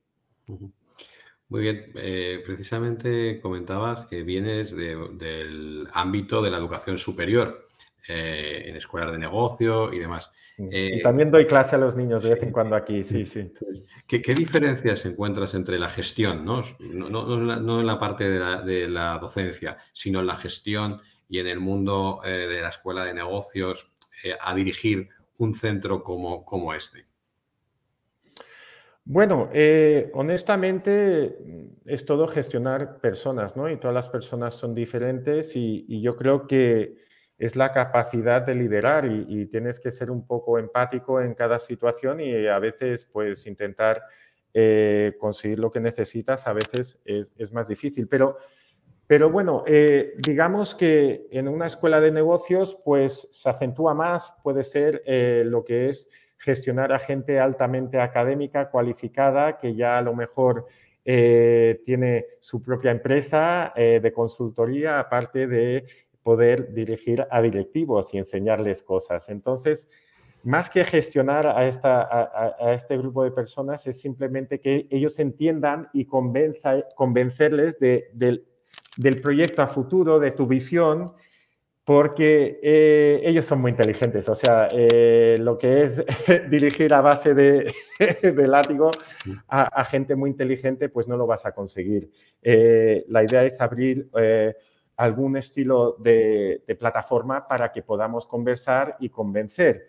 Muy 1.48 1.60
bien, 1.60 1.92
eh, 1.94 2.42
precisamente 2.44 3.40
comentabas 3.40 4.06
que 4.06 4.22
vienes 4.22 4.74
del 4.74 5.88
ámbito 5.92 6.42
de 6.42 6.50
la 6.50 6.58
educación 6.58 6.98
superior, 6.98 7.68
eh, 8.06 8.64
en 8.66 8.76
escuelas 8.76 9.12
de 9.12 9.18
negocio 9.18 9.90
y 9.90 9.98
demás. 9.98 10.30
Eh, 10.58 11.00
también 11.02 11.30
doy 11.30 11.46
clase 11.46 11.76
a 11.76 11.78
los 11.78 11.96
niños 11.96 12.22
de 12.22 12.34
vez 12.34 12.42
en 12.42 12.52
cuando 12.52 12.76
aquí, 12.76 13.02
sí, 13.02 13.24
sí. 13.24 13.50
¿Qué, 14.06 14.34
diferencias 14.34 15.06
encuentras 15.06 15.54
entre 15.54 15.78
la 15.78 15.88
gestión, 15.88 16.44
no, 16.44 16.62
no, 16.80 17.80
en 17.80 17.86
la 17.86 17.98
parte 17.98 18.28
de 18.28 18.88
la, 18.88 19.18
docencia, 19.18 19.78
sino 19.94 20.20
en 20.20 20.26
la 20.26 20.34
gestión 20.34 21.00
y 21.30 21.38
en 21.38 21.46
el 21.46 21.60
mundo 21.60 22.20
eh, 22.26 22.46
de 22.46 22.60
la 22.60 22.68
escuela 22.68 23.06
de 23.06 23.14
negocios 23.14 23.90
a 24.38 24.54
dirigir 24.54 25.08
un 25.38 25.54
centro 25.54 26.02
como, 26.02 26.44
como 26.44 26.74
este? 26.74 27.06
Bueno, 29.06 29.48
honestamente 30.12 31.38
es 31.86 32.04
todo 32.04 32.28
gestionar 32.28 32.98
personas, 33.00 33.56
¿no? 33.56 33.70
Y 33.70 33.78
todas 33.78 33.94
las 33.94 34.08
personas 34.08 34.52
son 34.52 34.74
diferentes 34.74 35.56
y 35.56 36.02
yo 36.02 36.16
creo 36.16 36.46
que 36.46 37.02
es 37.44 37.56
la 37.56 37.72
capacidad 37.72 38.40
de 38.40 38.54
liderar 38.54 39.04
y, 39.04 39.44
tienes 39.46 39.78
que 39.78 39.92
ser 39.92 40.10
un 40.10 40.26
poco 40.26 40.58
empático 40.58 41.20
en 41.20 41.34
cada 41.34 41.58
situación 41.58 42.18
y 42.20 42.46
a 42.46 42.58
veces 42.58 43.04
pues 43.04 43.46
intentar 43.46 44.02
eh, 44.54 45.12
conseguir 45.20 45.58
lo 45.58 45.70
que 45.70 45.78
necesitas, 45.78 46.46
a 46.46 46.54
veces 46.54 46.98
es, 47.04 47.52
más 47.52 47.68
difícil. 47.68 48.08
Pero, 48.08 48.38
pero 49.06 49.28
bueno, 49.28 49.62
eh, 49.66 50.14
digamos 50.26 50.74
que 50.74 51.26
en 51.30 51.48
una 51.48 51.66
escuela 51.66 52.00
de 52.00 52.12
negocios 52.12 52.78
pues 52.82 53.28
se 53.30 53.50
acentúa 53.50 53.92
más, 53.92 54.32
puede 54.42 54.64
ser 54.64 55.02
eh, 55.04 55.42
lo 55.44 55.66
que 55.66 55.90
es 55.90 56.08
gestionar 56.38 56.94
a 56.94 56.98
gente 56.98 57.40
altamente 57.40 58.00
académica, 58.00 58.70
cualificada, 58.70 59.58
que 59.58 59.74
ya 59.74 59.98
a 59.98 60.02
lo 60.02 60.14
mejor 60.14 60.64
tiene 61.04 62.24
su 62.40 62.62
propia 62.62 62.90
empresa 62.90 63.74
de 63.76 64.10
consultoría, 64.14 64.98
aparte 64.98 65.46
de 65.46 65.84
poder 66.24 66.74
dirigir 66.74 67.24
a 67.30 67.40
directivos 67.40 68.12
y 68.12 68.18
enseñarles 68.18 68.82
cosas. 68.82 69.28
Entonces, 69.28 69.86
más 70.42 70.68
que 70.68 70.84
gestionar 70.84 71.46
a, 71.46 71.68
esta, 71.68 72.02
a, 72.02 72.74
este 72.74 72.98
grupo 72.98 73.22
de 73.22 73.30
personas, 73.30 73.86
es 73.86 74.00
simplemente 74.00 74.60
que 74.60 74.88
ellos 74.90 75.18
entiendan 75.20 75.88
y 75.92 76.06
convenza, 76.06 76.82
convencerles 76.96 77.78
del, 77.78 78.44
del 78.96 79.20
proyecto 79.20 79.62
a 79.62 79.68
futuro, 79.68 80.18
de 80.18 80.32
tu 80.32 80.48
visión 80.48 81.12
porque 81.84 82.60
eh, 82.62 83.20
ellos 83.24 83.44
son 83.44 83.60
muy 83.60 83.70
inteligentes, 83.70 84.26
o 84.30 84.34
sea, 84.34 84.68
eh, 84.72 85.36
lo 85.38 85.58
que 85.58 85.82
es 85.82 86.02
dirigir 86.50 86.94
a 86.94 87.02
base 87.02 87.34
de, 87.34 87.74
látigo 88.48 88.90
a, 89.48 89.84
gente 89.84 90.16
muy 90.16 90.30
inteligente, 90.30 90.88
pues 90.88 91.06
no 91.06 91.18
lo 91.18 91.26
vas 91.26 91.44
a 91.44 91.52
conseguir. 91.52 92.10
Eh, 92.42 93.04
la 93.08 93.22
idea 93.22 93.44
es 93.44 93.60
abrir 93.60 94.08
algún 94.96 95.36
estilo 95.36 95.96
de, 95.98 96.62
plataforma 96.78 97.48
para 97.48 97.72
que 97.72 97.82
podamos 97.82 98.26
conversar 98.26 98.96
y 99.00 99.08
convencer. 99.08 99.88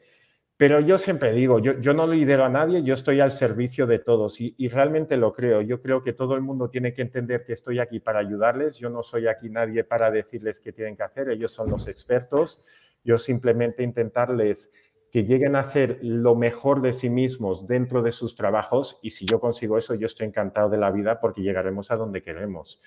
Pero 0.57 0.79
yo 0.79 0.97
siempre 0.97 1.33
digo, 1.33 1.59
yo, 1.59 1.79
yo, 1.81 1.93
no 1.93 2.07
lidero 2.07 2.45
a 2.45 2.49
nadie, 2.49 2.81
yo 2.81 2.93
estoy 2.93 3.19
al 3.19 3.31
servicio 3.31 3.87
de 3.87 3.99
todos 3.99 4.39
y, 4.39 4.55
y, 4.57 4.69
realmente 4.69 5.17
lo 5.17 5.33
creo. 5.33 5.61
Yo 5.61 5.81
creo 5.81 6.01
que 6.01 6.13
todo 6.13 6.35
el 6.35 6.41
mundo 6.41 6.69
tiene 6.69 6.93
que 6.93 7.01
entender 7.01 7.43
que 7.43 7.51
estoy 7.51 7.79
aquí 7.79 7.99
para 7.99 8.19
ayudarles. 8.19 8.77
Yo 8.77 8.89
no 8.89 9.03
soy 9.03 9.27
aquí 9.27 9.49
nadie 9.49 9.83
para 9.83 10.11
decirles 10.11 10.61
qué 10.61 10.71
tienen 10.71 10.95
que 10.95 11.03
hacer, 11.03 11.29
ellos 11.29 11.51
son 11.51 11.69
los 11.69 11.87
expertos. 11.87 12.63
Yo 13.03 13.17
simplemente 13.17 13.83
intentarles 13.83 14.69
que 15.15 15.23
lleguen 15.23 15.55
a 15.55 15.61
hacer 15.61 15.99
lo 16.01 16.35
mejor 16.35 16.81
de 16.81 16.91
sí 16.91 17.09
mismos 17.09 17.67
dentro 17.67 18.01
de 18.01 18.11
sus 18.11 18.35
trabajos 18.35 18.99
y 19.01 19.11
si 19.11 19.25
yo 19.25 19.39
consigo 19.39 19.77
eso, 19.77 19.95
yo 19.95 20.07
estoy 20.07 20.27
encantado 20.27 20.69
de 20.69 20.77
la 20.77 20.91
vida 20.91 21.21
porque 21.21 21.41
llegaremos 21.41 21.89
a 21.89 21.95
donde 21.95 22.21
queremos. 22.21 22.81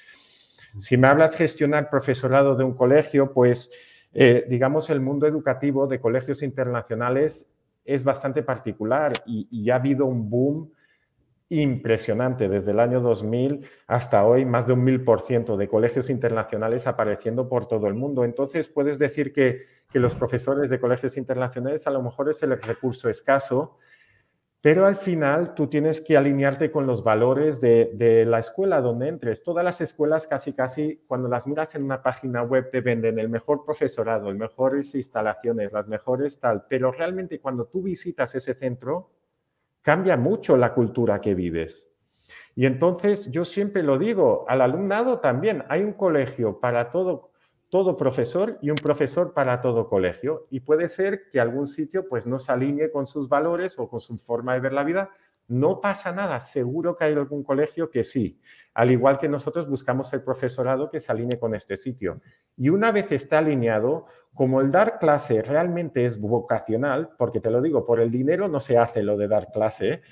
Si 0.79 0.97
me 0.97 1.09
hablas 1.09 1.35
gestionar 1.35 1.91
profesorado 1.91 2.57
de 2.57 2.65
un 2.65 2.75
colegio, 2.75 3.33
pues 3.33 3.71
eh, 4.13 4.47
digamos 4.49 4.91
el 4.91 5.01
mundo 5.01 5.27
educativo 5.27 5.87
de 5.87 6.01
colegios 6.01 6.43
internacionales 6.43 7.47
es 7.85 8.05
bastante 8.05 8.43
particular 8.43 9.13
y, 9.27 9.71
ha 9.71 9.77
habido 9.77 10.07
un 10.07 10.29
boom 10.29 10.73
impresionante 11.51 12.49
desde 12.49 12.73
el 12.73 12.81
año 12.81 13.01
2000 13.01 13.67
hasta 13.87 14.27
hoy, 14.27 14.45
más 14.45 14.67
de 14.67 14.75
un 14.75 14.85
mil 14.85 15.03
por 15.03 15.23
ciento 15.23 15.57
de 15.57 15.69
colegios 15.69 16.11
internacionales 16.11 16.87
apareciendo 16.87 17.49
por 17.49 17.67
todo 17.67 17.87
el 17.87 17.95
mundo. 17.95 18.25
Entonces, 18.25 18.69
puedes 18.69 18.99
decir 18.99 19.33
que, 19.33 19.65
que 19.91 19.99
los 19.99 20.15
profesores 20.15 20.69
de 20.69 20.79
colegios 20.79 21.17
internacionales 21.17 21.87
a 21.87 21.91
lo 21.91 22.03
mejor 22.03 22.29
es 22.29 22.43
el 22.43 22.61
recurso 22.61 23.09
escaso, 23.09 23.79
pero 24.61 24.87
al 24.87 24.97
final 24.97 25.55
tú 25.55 25.69
tienes 25.69 26.01
que 26.01 26.17
alinearte 26.17 26.73
con 26.73 26.87
los 26.87 27.05
valores 27.05 27.61
de, 27.61 28.25
la 28.27 28.41
escuela 28.41 28.81
donde 28.81 29.09
entres. 29.09 29.45
Todas 29.45 29.65
las 29.65 29.81
escuelas 29.81 30.27
casi, 30.27 30.53
casi, 30.53 31.05
cuando 31.07 31.29
las 31.29 31.47
miras 31.47 31.77
en 31.77 31.85
una 31.85 32.03
página 32.03 32.43
web, 32.43 32.71
te 32.71 32.81
venden 32.81 33.21
el 33.21 33.29
mejor 33.29 33.65
profesorado, 33.65 34.31
el 34.31 34.37
mejores 34.37 34.95
instalaciones, 34.97 35.73
las 35.73 35.87
mejores 35.87 36.41
tal. 36.41 36.65
Pero 36.69 36.91
realmente 36.91 37.41
cuando 37.41 37.67
tú 37.67 37.83
visitas 37.83 38.35
ese 38.35 38.55
centro, 38.55 39.13
cambia 39.81 40.17
mucho 40.17 40.57
la 40.57 40.75
cultura 40.75 41.21
que 41.21 41.37
vives. 41.37 41.89
Y 42.57 42.67
entonces 42.67 43.31
yo 43.31 43.45
siempre 43.45 43.85
lo 43.85 43.97
digo, 43.97 44.45
al 44.49 44.61
alumnado 44.61 45.21
también, 45.21 45.63
hay 45.69 45.85
un 45.85 45.93
colegio 45.93 46.59
para 46.59 46.91
todo 46.91 47.31
todo 47.69 47.97
profesor 47.97 48.59
y 48.63 48.71
un 48.71 48.77
profesor 48.77 49.35
para 49.35 49.61
todo 49.61 49.89
colegio. 49.89 50.47
Y 50.51 50.61
puede 50.61 50.89
ser 50.89 51.31
que 51.31 51.41
algún 51.41 51.69
sitio 51.69 52.09
pues 52.09 52.27
no 52.27 52.39
se 52.39 52.53
alinee 52.53 52.91
con 52.91 53.07
sus 53.07 53.29
valores 53.29 53.79
o 53.79 53.89
con 53.89 54.01
su 54.01 54.19
forma 54.19 54.55
de 54.55 54.61
ver 54.61 54.73
la 54.73 54.85
vida. 54.85 55.11
No 55.49 55.81
pasa 55.81 56.13
nada, 56.13 56.41
seguro 56.41 56.97
que 56.97 57.05
hay 57.05 57.15
algún 57.15 57.43
colegio 57.43 57.91
que 57.91 58.05
sí. 58.05 58.41
Al 58.75 58.91
igual 58.91 59.19
que 59.19 59.29
nosotros 59.29 59.69
buscamos 59.69 60.13
el 60.13 60.23
profesorado 60.23 60.91
que 60.91 61.01
se 61.01 61.11
alinee 61.11 61.39
con 61.39 61.55
este 61.55 61.77
sitio. 61.77 62.21
Y 62.57 62.69
una 62.69 62.93
vez 62.93 63.11
está 63.13 63.39
alineado, 63.39 64.07
como 64.35 64.61
el 64.61 64.71
dar 64.71 64.99
clase 64.99 65.43
realmente 65.43 66.07
es 66.07 66.21
vocacional, 66.21 67.11
porque 67.19 67.41
te 67.41 67.51
lo 67.51 67.61
digo, 67.61 67.85
por 67.85 68.01
el 68.01 68.11
dinero 68.11 68.47
no 68.47 68.61
se 68.61 68.79
hace 68.79 69.03
lo 69.03 69.17
de 69.17 69.29
dar 69.29 69.51
clase, 69.53 70.03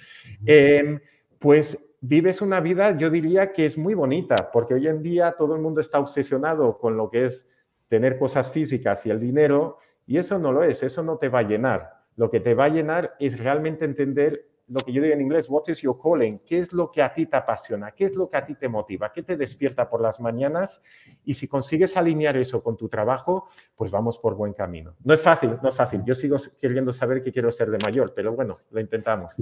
em, 0.44 1.00
pues 1.38 1.85
vives 2.08 2.40
una 2.40 2.60
vida, 2.60 2.96
yo 2.96 3.10
diría 3.10 3.52
que 3.52 3.66
es 3.66 3.76
muy 3.76 3.94
bonita, 3.94 4.50
porque 4.52 4.74
hoy 4.74 4.86
en 4.86 5.02
día 5.02 5.34
todo 5.36 5.56
el 5.56 5.62
mundo 5.62 5.80
está 5.80 5.98
obsesionado 5.98 6.78
con 6.78 6.96
lo 6.96 7.10
que 7.10 7.26
es 7.26 7.46
tener 7.88 8.18
cosas 8.18 8.50
físicas 8.50 9.04
y 9.06 9.10
el 9.10 9.20
dinero, 9.20 9.78
y 10.06 10.18
eso 10.18 10.38
no 10.38 10.52
lo 10.52 10.62
es, 10.62 10.82
eso 10.82 11.02
no 11.02 11.18
te 11.18 11.28
va 11.28 11.40
a 11.40 11.42
llenar. 11.42 11.94
Lo 12.14 12.30
que 12.30 12.40
te 12.40 12.54
va 12.54 12.66
a 12.66 12.68
llenar 12.68 13.14
es 13.18 13.38
realmente 13.38 13.84
entender 13.84 14.48
lo 14.68 14.80
que 14.80 14.92
yo 14.92 15.00
digo 15.00 15.14
en 15.14 15.20
inglés, 15.20 15.48
what 15.48 15.62
is 15.68 15.80
your 15.82 15.96
calling? 16.00 16.40
¿Qué 16.40 16.58
es 16.58 16.72
lo 16.72 16.90
que 16.90 17.00
a 17.00 17.14
ti 17.14 17.26
te 17.26 17.36
apasiona? 17.36 17.92
¿Qué 17.92 18.04
es 18.04 18.16
lo 18.16 18.28
que 18.28 18.36
a 18.36 18.44
ti 18.44 18.56
te 18.56 18.68
motiva? 18.68 19.12
¿Qué 19.12 19.22
te 19.22 19.36
despierta 19.36 19.88
por 19.88 20.00
las 20.00 20.18
mañanas? 20.18 20.80
Y 21.24 21.34
si 21.34 21.46
consigues 21.46 21.96
alinear 21.96 22.36
eso 22.36 22.64
con 22.64 22.76
tu 22.76 22.88
trabajo, 22.88 23.48
pues 23.76 23.92
vamos 23.92 24.18
por 24.18 24.34
buen 24.34 24.54
camino. 24.54 24.96
No 25.04 25.14
es 25.14 25.22
fácil, 25.22 25.56
no 25.62 25.68
es 25.68 25.76
fácil. 25.76 26.02
Yo 26.04 26.16
sigo 26.16 26.36
queriendo 26.58 26.92
saber 26.92 27.22
qué 27.22 27.32
quiero 27.32 27.52
ser 27.52 27.70
de 27.70 27.78
mayor, 27.78 28.12
pero 28.12 28.32
bueno, 28.32 28.58
lo 28.70 28.80
intentamos 28.80 29.34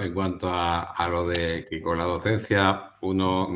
en 0.00 0.14
cuanto 0.14 0.48
a, 0.50 1.08
lo 1.10 1.26
de 1.26 1.66
que 1.68 1.80
con 1.80 1.98
la 1.98 2.04
docencia 2.04 2.94
uno 3.00 3.48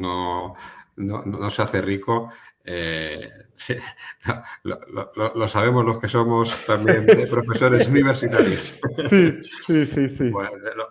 no, 0.96 1.50
se 1.50 1.62
hace 1.62 1.80
rico, 1.80 2.30
eh, 2.64 3.30
lo, 4.64 5.48
sabemos 5.48 5.84
los 5.84 6.00
que 6.00 6.08
somos 6.08 6.52
también 6.66 7.06
profesores 7.30 7.88
universitarios. 7.88 8.74
Sí, 9.10 9.86
sí, 9.86 10.08
sí. 10.08 10.30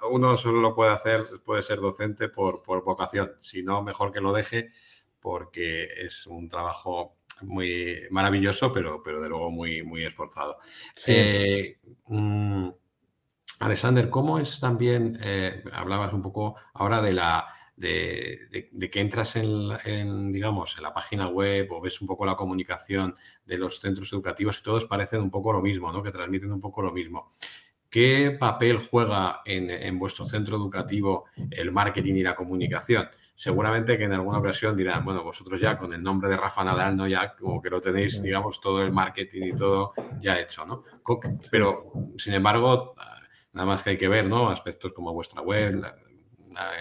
uno 0.10 0.38
solo 0.38 0.62
lo 0.62 0.74
puede 0.74 0.92
hacer, 0.92 1.26
puede 1.44 1.62
ser 1.64 1.80
docente 1.80 2.30
por, 2.30 2.64
vocación, 2.66 3.34
si 3.42 3.62
no, 3.62 3.82
mejor 3.82 4.12
que 4.12 4.22
lo 4.22 4.32
deje 4.32 4.72
porque 5.20 5.86
es 6.06 6.28
un 6.28 6.48
trabajo 6.48 7.18
muy 7.42 8.04
maravilloso, 8.12 8.72
pero, 8.72 9.02
pero 9.04 9.20
de 9.20 9.28
luego 9.28 9.50
muy, 9.50 9.82
muy 9.82 10.06
esforzado. 10.06 10.60
Eh, 11.08 11.80
mm, 12.08 12.70
Alexander, 13.60 14.10
¿cómo 14.10 14.40
es 14.40 14.60
también, 14.60 15.18
eh, 15.22 15.64
hablabas 15.74 16.14
un 16.14 16.22
poco 16.22 16.56
ahora 16.74 17.02
de 17.02 17.14
la 17.14 17.48
de, 17.76 18.70
que 18.92 19.02
entras 19.02 19.36
en, 19.36 20.32
digamos, 20.32 20.78
en 20.78 20.84
la 20.84 20.94
página 20.94 21.28
web 21.28 21.68
o 21.72 21.82
ves 21.82 22.02
un 22.02 22.08
poco 22.08 22.26
la 22.26 22.36
comunicación 22.36 23.16
de 23.46 23.58
los 23.58 23.80
centros 23.80 24.12
educativos 24.14 24.60
y 24.60 24.64
todos 24.64 24.86
parecen 24.86 25.22
un 25.22 25.32
poco 25.32 25.52
lo 25.52 25.62
mismo, 25.62 25.92
¿no? 25.92 26.02
Que 26.02 26.12
transmiten 26.12 26.52
un 26.52 26.62
poco 26.62 26.82
lo 26.82 26.92
mismo. 26.92 27.28
¿Qué 27.90 28.36
papel 28.38 28.80
juega 28.80 29.42
en, 29.46 29.98
vuestro 30.00 30.26
centro 30.26 30.58
educativo 30.58 31.26
el 31.52 31.72
marketing 31.72 32.16
y 32.16 32.24
la 32.24 32.36
comunicación? 32.36 33.08
Seguramente 33.36 33.98
que 33.98 34.06
en 34.06 34.14
alguna 34.14 34.40
ocasión 34.40 34.76
dirán, 34.78 35.04
bueno, 35.04 35.24
vosotros 35.24 35.60
ya 35.60 35.78
con 35.78 35.94
el 35.94 36.02
nombre 36.02 36.30
de 36.30 36.38
Rafa 36.38 36.64
Nadal, 36.64 36.96
¿no? 36.96 37.08
Ya 37.08 37.36
como 37.36 37.62
que 37.62 37.70
lo 37.70 37.82
tenéis, 37.82 38.22
digamos, 38.22 38.62
todo 38.62 38.82
el 38.82 38.92
marketing 38.92 39.44
y 39.44 39.56
todo 39.56 39.94
ya 40.22 40.40
hecho, 40.40 40.66
¿no? 40.66 40.84
Pero, 41.52 41.92
sin 42.18 42.34
embargo, 42.34 42.96
Nada 43.56 43.68
más 43.68 43.84
que 43.84 43.92
hay 43.92 43.98
que 43.98 44.10
ver, 44.10 44.26
¿no? 44.26 44.50
Aspectos 44.50 44.92
como 44.92 45.14
vuestra 45.14 45.42
web, 45.42 45.76
la, 45.76 45.96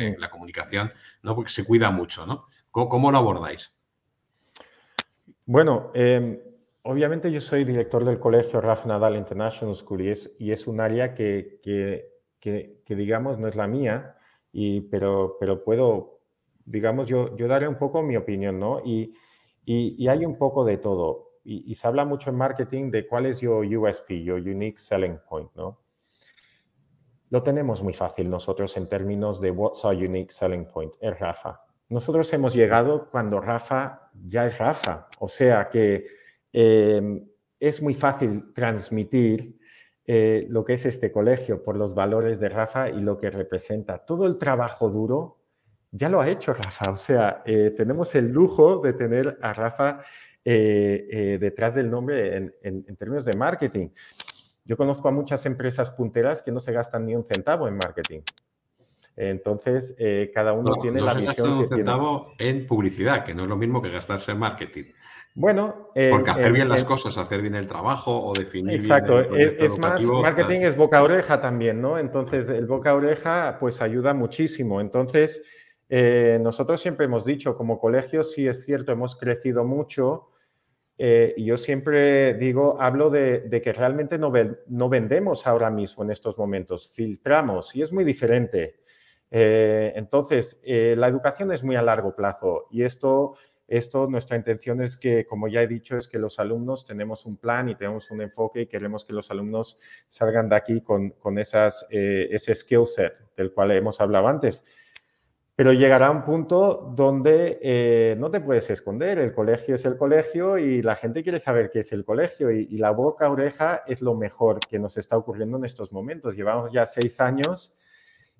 eh, 0.00 0.16
comunicación, 0.28 0.92
¿no? 1.22 1.36
Porque 1.36 1.52
se 1.52 1.64
cuida 1.64 1.92
mucho, 1.92 2.26
¿no? 2.26 2.46
¿Cómo, 2.72 3.12
lo 3.12 3.18
abordáis? 3.18 3.72
Bueno, 5.46 5.92
em, 5.94 6.40
obviamente 6.82 7.30
yo 7.30 7.40
soy 7.40 7.62
director 7.62 8.04
del 8.04 8.18
colegio 8.18 8.60
Raf 8.60 8.86
Nadal 8.86 9.14
International 9.14 9.76
School 9.76 10.00
y 10.00 10.08
es, 10.08 10.32
y 10.40 10.50
es 10.50 10.66
un 10.66 10.80
área 10.80 11.14
que, 11.14 11.60
que, 11.62 12.80
digamos, 12.88 13.38
no 13.38 13.46
es 13.46 13.54
la 13.54 13.68
mía, 13.68 14.16
y, 14.50 14.80
pero, 14.80 15.36
pero 15.38 15.62
puedo, 15.62 16.22
digamos, 16.64 17.06
yo, 17.06 17.36
yo 17.36 17.46
daré 17.46 17.68
un 17.68 17.78
poco 17.78 18.02
mi 18.02 18.16
opinión, 18.16 18.58
¿no? 18.58 18.80
Y, 18.84 19.14
y, 19.64 20.08
hay 20.08 20.24
un 20.24 20.36
poco 20.38 20.64
de 20.64 20.78
todo. 20.78 21.38
Y, 21.44 21.70
y, 21.70 21.76
se 21.76 21.86
habla 21.86 22.04
mucho 22.04 22.30
en 22.30 22.36
marketing 22.36 22.90
de 22.90 23.06
cuál 23.06 23.26
es 23.26 23.40
your 23.40 23.64
USP, 23.64 24.24
your 24.24 24.40
Unique 24.40 24.80
Selling 24.80 25.20
Point, 25.28 25.52
¿no? 25.54 25.83
Lo 27.34 27.42
tenemos 27.42 27.82
muy 27.82 27.94
fácil 27.94 28.30
nosotros 28.30 28.76
en 28.76 28.88
términos 28.88 29.40
de 29.40 29.50
what's 29.50 29.84
our 29.84 29.92
unique 29.92 30.32
selling 30.32 30.66
point, 30.66 30.94
es 31.00 31.18
Rafa. 31.18 31.64
Nosotros 31.88 32.32
hemos 32.32 32.54
llegado 32.54 33.10
cuando 33.10 33.40
Rafa 33.40 34.08
ya 34.28 34.46
es 34.46 34.56
Rafa, 34.56 35.08
o 35.18 35.28
sea 35.28 35.68
que 35.68 36.06
em, 36.52 37.26
es 37.58 37.82
muy 37.82 37.94
fácil 37.94 38.52
transmitir 38.54 39.58
eh, 40.06 40.46
lo 40.48 40.64
que 40.64 40.74
es 40.74 40.86
este 40.86 41.10
colegio 41.10 41.64
por 41.64 41.76
los 41.76 41.92
valores 41.92 42.38
de 42.38 42.50
Rafa 42.50 42.88
y 42.88 43.00
lo 43.00 43.18
que 43.18 43.30
representa. 43.30 43.98
Todo 43.98 44.28
el 44.28 44.38
trabajo 44.38 44.88
duro 44.88 45.40
ya 45.90 46.08
lo 46.08 46.20
ha 46.20 46.28
hecho 46.28 46.54
Rafa, 46.54 46.92
o 46.92 46.96
sea, 46.96 47.42
eh, 47.46 47.74
tenemos 47.76 48.14
el 48.14 48.28
lujo 48.28 48.78
de 48.78 48.92
tener 48.92 49.38
a 49.42 49.52
Rafa 49.52 50.04
eh, 50.44 51.36
detrás 51.40 51.74
del 51.74 51.90
nombre 51.90 52.52
en 52.62 52.96
términos 52.96 53.24
de 53.24 53.36
marketing. 53.36 53.88
Yo 54.64 54.76
conozco 54.76 55.08
a 55.08 55.10
muchas 55.10 55.44
empresas 55.46 55.90
punteras 55.90 56.42
que 56.42 56.50
no 56.50 56.60
se 56.60 56.72
gastan 56.72 57.06
ni 57.06 57.14
un 57.14 57.24
centavo 57.24 57.68
en 57.68 57.76
marketing. 57.76 58.20
Entonces, 59.16 59.94
eh, 59.98 60.30
cada 60.34 60.52
uno 60.52 60.74
tiene 60.80 61.00
la 61.00 61.14
visión. 61.14 61.52
un 61.52 61.68
centavo 61.68 62.32
en 62.38 62.66
publicidad, 62.66 63.24
que 63.24 63.34
no 63.34 63.44
es 63.44 63.48
lo 63.48 63.56
mismo 63.56 63.80
que 63.80 63.90
gastarse 63.90 64.32
en 64.32 64.38
marketing. 64.38 64.84
Bueno, 65.36 65.90
porque 66.10 66.30
hacer 66.30 66.52
bien 66.52 66.68
las 66.68 66.84
cosas, 66.84 67.18
hacer 67.18 67.42
bien 67.42 67.56
el 67.56 67.66
trabajo 67.66 68.24
o 68.24 68.32
definir 68.32 68.76
exacto, 68.76 69.16
bien 69.28 69.56
es, 69.58 69.78
más, 69.78 70.00
marketing 70.00 70.60
es 70.60 70.76
boca 70.76 71.02
oreja 71.02 71.40
también, 71.40 71.80
¿no? 71.80 71.98
Entonces, 71.98 72.48
el 72.48 72.66
boca 72.66 72.94
oreja 72.94 73.56
pues 73.58 73.80
ayuda 73.80 74.14
muchísimo. 74.14 74.80
Entonces, 74.80 75.42
eh, 75.88 76.38
nosotros 76.40 76.80
siempre 76.80 77.06
hemos 77.06 77.24
dicho, 77.24 77.56
como 77.56 77.80
colegio, 77.80 78.22
sí 78.22 78.46
es 78.46 78.64
cierto, 78.64 78.92
hemos 78.92 79.16
crecido 79.16 79.64
mucho, 79.64 80.28
eh, 80.96 81.34
yo 81.38 81.56
siempre 81.56 82.34
digo, 82.34 82.80
hablo 82.80 83.10
de, 83.10 83.60
que 83.62 83.72
realmente 83.72 84.16
no, 84.18 84.30
vendemos 84.30 85.46
ahora 85.46 85.70
mismo 85.70 86.04
en 86.04 86.10
estos 86.10 86.38
momentos, 86.38 86.90
filtramos 86.90 87.74
y 87.74 87.82
es 87.82 87.92
muy 87.92 88.04
diferente. 88.04 88.80
Eh, 89.30 89.92
entonces, 89.96 90.60
eh, 90.62 90.94
la 90.96 91.08
educación 91.08 91.50
es 91.52 91.64
muy 91.64 91.74
a 91.74 91.82
largo 91.82 92.14
plazo 92.14 92.68
y 92.70 92.82
esto, 92.84 93.34
esto, 93.66 94.06
nuestra 94.06 94.36
intención 94.36 94.82
es 94.82 94.96
que, 94.96 95.26
como 95.26 95.48
ya 95.48 95.62
he 95.62 95.66
dicho, 95.66 95.96
es 95.96 96.06
que 96.06 96.18
los 96.18 96.38
alumnos 96.38 96.86
tenemos 96.86 97.26
un 97.26 97.38
plan 97.38 97.68
y 97.68 97.74
tenemos 97.74 98.10
un 98.12 98.20
enfoque 98.20 98.62
y 98.62 98.66
queremos 98.66 99.04
que 99.04 99.12
los 99.12 99.30
alumnos 99.32 99.76
salgan 100.08 100.48
de 100.48 100.56
aquí 100.56 100.80
con, 100.82 101.10
con 101.10 101.38
esas, 101.38 101.84
ese 101.90 102.54
skill 102.54 102.86
set 102.86 103.14
del 103.36 103.52
cual 103.52 103.72
hemos 103.72 104.00
hablado 104.00 104.28
antes. 104.28 104.62
Pero 105.56 105.72
llegará 105.72 106.10
un 106.10 106.24
punto 106.24 106.92
donde 106.96 107.60
eh, 107.62 108.16
no 108.18 108.28
te 108.28 108.40
puedes 108.40 108.68
esconder, 108.70 109.20
el 109.20 109.32
colegio 109.32 109.76
es 109.76 109.84
el 109.84 109.96
colegio 109.96 110.58
y 110.58 110.82
la 110.82 110.96
gente 110.96 111.22
quiere 111.22 111.38
saber 111.38 111.70
qué 111.70 111.80
es 111.80 111.92
el 111.92 112.04
colegio 112.04 112.50
y, 112.50 112.76
la 112.76 112.90
boca 112.90 113.30
oreja 113.30 113.84
es 113.86 114.00
lo 114.00 114.16
mejor 114.16 114.58
que 114.68 114.80
nos 114.80 114.96
está 114.96 115.16
ocurriendo 115.16 115.56
en 115.56 115.64
estos 115.64 115.92
momentos. 115.92 116.34
Llevamos 116.34 116.72
ya 116.72 116.86
seis 116.86 117.20
años 117.20 117.72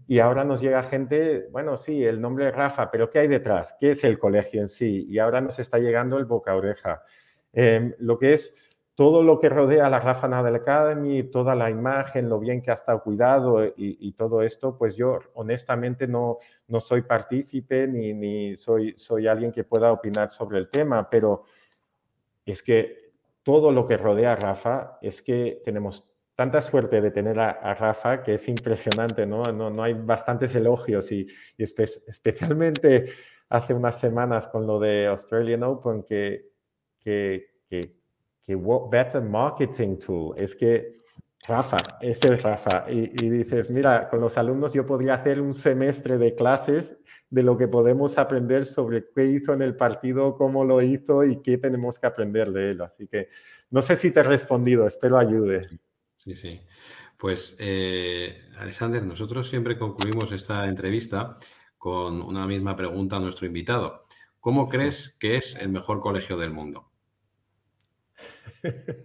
y 0.08 0.18
ahora 0.18 0.44
nos 0.44 0.60
llega 0.60 0.82
gente, 0.82 1.46
bueno, 1.52 1.76
sí, 1.76 2.04
el 2.04 2.20
nombre 2.20 2.48
es 2.48 2.54
Rafa, 2.54 2.90
pero 2.90 3.08
¿qué 3.10 3.20
hay 3.20 3.28
detrás? 3.28 3.76
¿Qué 3.78 3.92
es 3.92 4.02
el 4.02 4.18
colegio 4.18 4.60
en 4.60 4.68
sí? 4.68 5.06
Y 5.08 5.20
ahora 5.20 5.40
nos 5.40 5.60
está 5.60 5.78
llegando 5.78 6.18
el 6.18 6.24
boca 6.24 6.56
oreja. 6.56 7.04
Em, 7.52 7.94
lo 7.98 8.18
que 8.18 8.32
es 8.34 8.52
todo 8.94 9.24
lo 9.24 9.40
que 9.40 9.48
rodea 9.48 9.86
a 9.86 9.90
la 9.90 9.98
Rafa 9.98 10.28
Nadal 10.28 10.54
Academy, 10.54 11.24
toda 11.24 11.54
la 11.54 11.68
imagen, 11.68 12.28
lo 12.28 12.38
bien 12.38 12.62
que 12.62 12.70
ha 12.70 12.74
estado 12.74 13.02
cuidado 13.02 13.64
y, 13.76 14.12
todo 14.12 14.42
esto, 14.42 14.78
pues 14.78 14.94
yo 14.94 15.18
honestamente 15.34 16.06
no, 16.06 16.38
no 16.68 16.78
soy 16.80 17.02
partícipe 17.02 17.88
ni, 17.88 18.14
ni 18.14 18.56
soy, 18.56 18.94
soy 18.96 19.26
alguien 19.26 19.50
que 19.50 19.64
pueda 19.64 19.90
opinar 19.90 20.30
sobre 20.30 20.58
el 20.58 20.68
tema, 20.68 21.10
pero 21.10 21.44
es 22.46 22.62
que 22.62 23.12
todo 23.42 23.72
lo 23.72 23.86
que 23.86 23.96
rodea 23.96 24.32
a 24.32 24.36
Rafa 24.36 24.98
es 25.02 25.22
que 25.22 25.60
tenemos 25.64 26.08
tanta 26.36 26.60
suerte 26.62 27.00
de 27.00 27.10
tener 27.10 27.38
a, 27.38 27.74
Rafa 27.74 28.22
que 28.22 28.34
es 28.34 28.48
impresionante, 28.48 29.26
¿no? 29.26 29.44
No, 29.52 29.70
no 29.70 29.82
hay 29.82 29.94
bastantes 29.94 30.54
elogios 30.54 31.10
y, 31.10 31.26
especialmente 31.58 33.10
hace 33.48 33.74
unas 33.74 33.98
semanas 34.00 34.48
con 34.48 34.66
lo 34.66 34.78
de 34.78 35.06
Australian 35.06 35.62
Open 35.64 36.02
que, 36.04 36.50
que, 36.98 37.46
que 37.68 38.03
que 38.46 38.54
what 38.54 38.90
better 38.90 39.22
marketing 39.22 39.96
tool 39.98 40.34
es 40.36 40.54
que 40.54 40.90
Rafa, 41.46 41.76
ese 42.00 42.34
es 42.34 42.42
Rafa. 42.42 42.86
Y, 42.90 43.08
dices, 43.28 43.68
mira, 43.68 44.08
con 44.08 44.20
los 44.20 44.36
alumnos 44.38 44.72
yo 44.72 44.86
podría 44.86 45.14
hacer 45.14 45.40
un 45.40 45.54
semestre 45.54 46.16
de 46.16 46.34
clases 46.34 46.96
de 47.28 47.42
lo 47.42 47.58
que 47.58 47.68
podemos 47.68 48.16
aprender 48.16 48.64
sobre 48.64 49.06
qué 49.14 49.26
hizo 49.26 49.52
en 49.52 49.60
el 49.60 49.76
partido, 49.76 50.36
cómo 50.36 50.64
lo 50.64 50.80
hizo 50.80 51.24
y 51.24 51.42
qué 51.42 51.58
tenemos 51.58 51.98
que 51.98 52.06
aprender 52.06 52.50
de 52.52 52.70
él. 52.70 52.80
Así 52.80 53.06
que 53.08 53.28
no 53.70 53.82
sé 53.82 53.96
si 53.96 54.10
te 54.10 54.20
he 54.20 54.22
respondido, 54.22 54.86
espero 54.86 55.18
ayude. 55.18 55.68
Sí, 56.16 56.34
sí. 56.34 56.60
Pues, 57.18 57.56
eh, 57.58 58.48
Alexander, 58.58 59.02
nosotros 59.02 59.48
siempre 59.48 59.78
concluimos 59.78 60.32
esta 60.32 60.66
entrevista 60.66 61.36
con 61.76 62.22
una 62.22 62.46
misma 62.46 62.76
pregunta 62.76 63.16
a 63.16 63.20
nuestro 63.20 63.46
invitado. 63.46 64.02
¿Cómo 64.40 64.68
crees 64.68 65.16
que 65.18 65.36
es 65.36 65.56
el 65.56 65.68
mejor 65.68 66.00
colegio 66.00 66.36
del 66.36 66.50
mundo? 66.50 66.93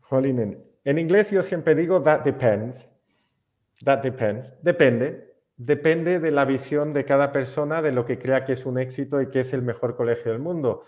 Jolín, 0.00 0.62
en 0.84 0.98
inglés 0.98 1.30
yo 1.30 1.42
siempre 1.42 1.74
digo 1.74 2.02
that 2.02 2.22
depends. 2.24 2.76
That 3.84 4.02
depends. 4.02 4.52
Depende. 4.62 5.32
Depende 5.56 6.18
de 6.18 6.30
la 6.30 6.44
visión 6.44 6.92
de 6.92 7.04
cada 7.04 7.32
persona 7.32 7.82
de 7.82 7.92
lo 7.92 8.04
que 8.04 8.18
crea 8.18 8.44
que 8.44 8.54
es 8.54 8.66
un 8.66 8.78
éxito 8.78 9.20
y 9.20 9.30
que 9.30 9.40
es 9.40 9.52
el 9.52 9.62
mejor 9.62 9.96
colegio 9.96 10.32
del 10.32 10.40
mundo. 10.40 10.84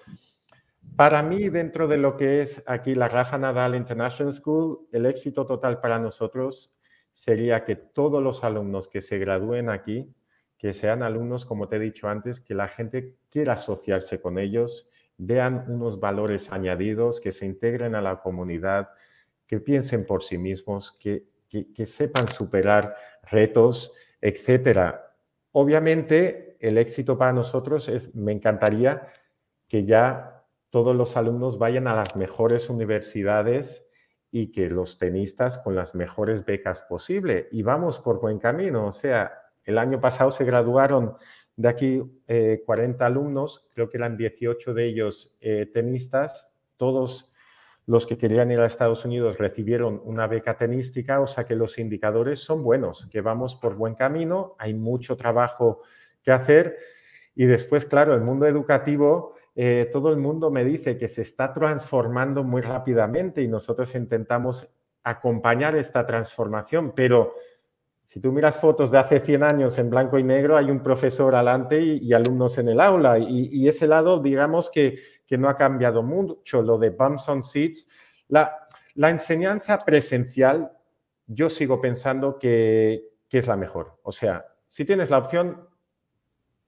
Para 0.97 1.23
mí, 1.23 1.49
dentro 1.49 1.89
de 1.89 1.97
lo 1.97 2.17
que 2.17 2.43
es 2.43 2.63
aquí 2.67 2.95
la 2.95 3.09
Rafa 3.09 3.37
Nadal 3.37 3.75
International 3.75 4.33
School, 4.33 4.87
el 4.93 5.07
éxito 5.07 5.45
total 5.45 5.81
para 5.81 5.99
nosotros 5.99 6.73
sería 7.13 7.65
que 7.65 7.77
todos 7.77 8.23
los 8.23 8.45
alumnos 8.45 8.89
que 8.89 9.01
se 9.01 9.19
gradúen 9.19 9.71
aquí, 9.71 10.13
que 10.57 10.73
sean 10.73 11.03
alumnos, 11.03 11.47
como 11.47 11.69
te 11.69 11.77
he 11.77 11.81
dicho 11.81 12.09
antes, 12.09 12.41
que 12.41 12.55
la 12.55 12.69
gente 12.69 13.17
quiera 13.29 13.55
asociarse 13.55 14.21
con 14.21 14.39
ellos, 14.39 14.89
vean 15.19 15.65
unos 15.69 16.01
valores 16.01 16.51
añadidos, 16.51 17.21
que 17.21 17.33
se 17.33 17.47
integren 17.47 17.95
a 17.95 18.03
la 18.03 18.21
comunidad, 18.21 18.91
que 19.47 19.61
piensen 19.61 20.07
por 20.07 20.23
sí 20.23 20.39
mismos, 20.39 20.99
que, 20.99 21.27
sepan 21.87 22.27
superar 22.27 22.97
retos, 23.31 23.93
etc. 24.21 24.97
Obviamente, 25.53 26.57
el 26.59 26.79
éxito 26.79 27.17
para 27.17 27.33
nosotros 27.33 27.89
es, 27.89 28.13
me 28.15 28.33
encantaría 28.33 29.07
que 29.69 29.85
ya 29.85 30.45
todos 30.71 30.97
los 30.97 31.17
alumnos 31.17 31.59
vayan 31.59 31.87
a 31.87 31.95
las 31.95 32.17
mejores 32.17 32.69
universidades 32.69 33.85
y 34.33 34.51
que 34.51 34.69
los 34.69 34.99
tenistas 34.99 35.59
con 35.59 35.77
las 35.77 35.95
mejores 35.95 36.45
becas 36.45 36.81
posible. 36.83 37.49
Y 37.53 37.63
vamos 37.63 38.01
por 38.01 38.21
buen 38.21 38.41
camino. 38.41 38.89
O 38.89 38.93
sea, 38.93 39.33
el 39.63 39.79
año 39.79 40.01
pasado 40.01 40.33
se 40.33 40.45
graduaron 40.45 41.17
de 41.57 41.69
aquí, 41.69 42.03
40 42.65 43.05
eh, 43.05 43.07
alumnos, 43.07 43.69
creo 43.75 43.89
que 43.89 43.97
eran 43.97 44.17
18 44.17 44.75
de 44.75 44.87
ellos 44.87 45.37
eh, 45.41 45.71
tenistas, 45.73 46.49
todos 46.77 47.33
los 47.87 48.07
que 48.07 48.17
querían 48.17 48.51
ir 48.51 48.61
a 48.61 48.67
Estados 48.67 49.05
Unidos 49.05 49.39
recibieron 49.39 50.01
una 50.05 50.27
beca 50.27 50.57
tenística, 50.57 51.21
o 51.21 51.27
sea 51.27 51.45
que 51.45 51.55
los 51.55 51.79
indicadores 51.79 52.41
son 52.41 52.63
buenos, 52.63 53.07
que 53.11 53.21
vamos 53.21 53.55
por 53.55 53.77
buen 53.77 53.95
camino, 53.95 54.57
hay 54.59 54.75
mucho 54.75 55.17
trabajo 55.17 55.83
que 56.23 56.33
hacer. 56.33 56.79
Y 57.37 57.45
después, 57.45 57.85
claro, 57.85 58.15
el 58.15 58.23
mundo 58.23 58.47
educativo, 58.47 59.35
eh, 59.55 59.89
todo 59.93 60.11
el 60.11 60.17
mundo 60.17 60.51
me 60.51 60.65
dice 60.65 60.97
que 60.97 61.09
se 61.09 61.23
está 61.23 61.53
transformando 61.53 62.43
muy 62.43 62.63
rápidamente 62.63 63.43
y 63.43 63.49
nosotros 63.49 63.95
intentamos 63.95 64.67
acompañar 65.03 65.77
esta 65.77 66.07
transformación, 66.07 66.93
pero 66.97 67.35
si 68.15 68.21
tú 68.21 68.31
miras 68.31 68.61
fotos 68.61 68.93
de 68.93 68.99
hace 68.99 69.19
100 69.19 69.43
años 69.43 69.77
en 69.77 69.91
blanco 69.91 70.21
y 70.21 70.23
negro, 70.23 70.57
hay 70.57 70.71
un 70.71 70.85
profesor 70.85 71.35
alante 71.35 71.81
y, 71.83 72.13
alumnos 72.13 72.59
en 72.59 72.69
el 72.69 72.79
aula. 72.79 73.19
Y, 73.19 73.67
ese 73.67 73.89
lado, 73.89 74.21
digamos 74.21 74.71
que, 74.71 75.01
no 75.31 75.49
ha 75.49 75.57
cambiado 75.57 76.05
mucho, 76.05 76.63
lo 76.63 76.79
de 76.79 76.91
bumps 76.91 77.29
on 77.29 77.43
seats. 77.43 77.89
La, 78.29 78.69
enseñanza 78.95 79.85
presencial, 79.85 80.71
yo 81.27 81.51
sigo 81.51 81.81
pensando 81.81 82.39
que, 82.39 83.03
que 83.29 83.39
es 83.39 83.49
la 83.49 83.57
mejor. 83.57 83.99
O 84.05 84.13
sea, 84.13 84.47
si 84.69 84.85
tienes 84.85 85.11
la 85.11 85.19
opción, 85.19 85.69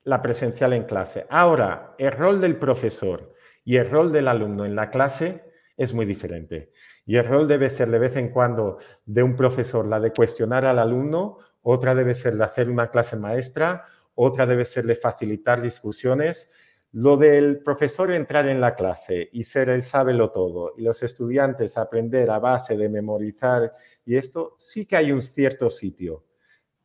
la 0.02 0.20
presencial 0.22 0.72
en 0.72 0.82
clase. 0.82 1.26
Ahora, 1.30 1.94
el 1.98 2.10
rol 2.10 2.40
del 2.40 2.56
profesor 2.56 3.32
y 3.64 3.76
el 3.76 3.88
rol 3.88 4.10
del 4.10 4.26
alumno 4.26 4.64
en 4.64 4.74
la 4.74 4.90
clase 4.90 5.44
es 5.76 5.92
muy 5.92 6.06
diferente. 6.06 6.72
Y 7.04 7.16
el 7.16 7.26
rol 7.26 7.46
debe 7.46 7.70
ser 7.70 7.90
de 7.90 7.98
vez 7.98 8.16
en 8.16 8.30
cuando 8.30 8.78
de 9.04 9.22
un 9.22 9.36
profesor, 9.36 9.86
la 9.86 10.00
de 10.00 10.12
cuestionar 10.12 10.64
al 10.64 10.78
alumno, 10.78 11.38
otra 11.62 11.94
debe 11.94 12.14
ser 12.14 12.36
de 12.36 12.44
hacer 12.44 12.70
una 12.70 12.90
clase 12.90 13.16
maestra, 13.16 13.86
otra 14.14 14.46
debe 14.46 14.64
ser 14.64 14.86
de 14.86 14.96
facilitar 14.96 15.60
discusiones. 15.60 16.48
Lo 16.92 17.16
del 17.16 17.58
profesor 17.58 18.10
entrar 18.12 18.48
en 18.48 18.60
la 18.60 18.74
clase 18.74 19.28
y 19.32 19.44
ser 19.44 19.68
el 19.68 19.82
sábelo 19.82 20.30
todo 20.30 20.72
y 20.76 20.82
los 20.82 21.02
estudiantes 21.02 21.76
aprender 21.76 22.30
a 22.30 22.38
base 22.38 22.76
de 22.76 22.88
memorizar 22.88 23.74
y 24.04 24.16
esto 24.16 24.54
sí 24.56 24.86
que 24.86 24.96
hay 24.96 25.12
un 25.12 25.20
cierto 25.20 25.68
sitio. 25.68 26.24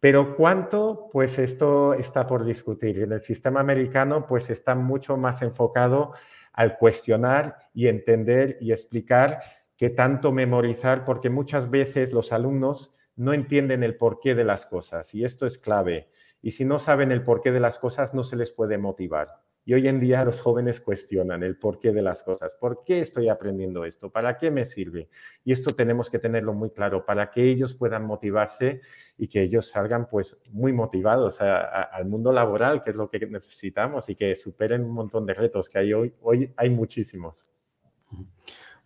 Pero 0.01 0.35
cuánto, 0.35 1.09
pues 1.11 1.37
esto 1.37 1.93
está 1.93 2.25
por 2.25 2.43
discutir. 2.43 3.03
En 3.03 3.11
el 3.11 3.21
sistema 3.21 3.59
americano, 3.59 4.25
pues 4.25 4.49
está 4.49 4.73
mucho 4.73 5.15
más 5.15 5.43
enfocado 5.43 6.13
al 6.53 6.77
cuestionar 6.77 7.57
y 7.73 7.87
entender 7.87 8.57
y 8.61 8.71
explicar 8.71 9.41
que 9.77 9.89
tanto 9.89 10.31
memorizar, 10.31 11.05
porque 11.05 11.29
muchas 11.29 11.69
veces 11.69 12.13
los 12.13 12.31
alumnos 12.31 12.95
no 13.15 13.33
entienden 13.33 13.83
el 13.83 13.97
porqué 13.97 14.35
de 14.35 14.43
las 14.43 14.65
cosas 14.65 15.13
y 15.13 15.25
esto 15.25 15.45
es 15.45 15.57
clave. 15.57 16.09
Y 16.41 16.51
si 16.51 16.65
no 16.65 16.79
saben 16.79 17.11
el 17.11 17.23
porqué 17.23 17.51
de 17.51 17.59
las 17.59 17.77
cosas, 17.79 18.13
no 18.13 18.23
se 18.23 18.35
les 18.35 18.51
puede 18.51 18.77
motivar. 18.77 19.41
Y 19.71 19.73
hoy 19.73 19.87
en 19.87 20.01
día 20.01 20.25
los 20.25 20.41
jóvenes 20.41 20.81
cuestionan 20.81 21.43
el 21.43 21.55
porqué 21.55 21.93
de 21.93 22.01
las 22.01 22.23
cosas. 22.23 22.51
¿Por 22.59 22.83
qué 22.83 22.99
estoy 22.99 23.29
aprendiendo 23.29 23.85
esto? 23.85 24.09
¿Para 24.09 24.37
qué 24.37 24.51
me 24.51 24.67
sirve? 24.67 25.07
Y 25.45 25.53
esto 25.53 25.73
tenemos 25.73 26.09
que 26.09 26.19
tenerlo 26.19 26.53
muy 26.53 26.71
claro 26.71 27.05
para 27.05 27.31
que 27.31 27.49
ellos 27.49 27.73
puedan 27.73 28.03
motivarse 28.03 28.81
y 29.17 29.29
que 29.29 29.43
ellos 29.43 29.69
salgan 29.69 30.09
pues 30.09 30.37
muy 30.49 30.73
motivados 30.73 31.39
al 31.39 32.03
mundo 32.05 32.33
laboral, 32.33 32.83
que 32.83 32.89
es 32.89 32.97
lo 32.97 33.09
que 33.09 33.25
necesitamos 33.27 34.09
y 34.09 34.15
que 34.15 34.35
superen 34.35 34.83
un 34.83 34.91
montón 34.91 35.25
de 35.25 35.35
retos 35.35 35.69
que 35.69 35.79
hay 35.79 35.93
hoy. 35.93 36.13
Hoy 36.19 36.51
hay 36.57 36.69
muchísimos. 36.69 37.37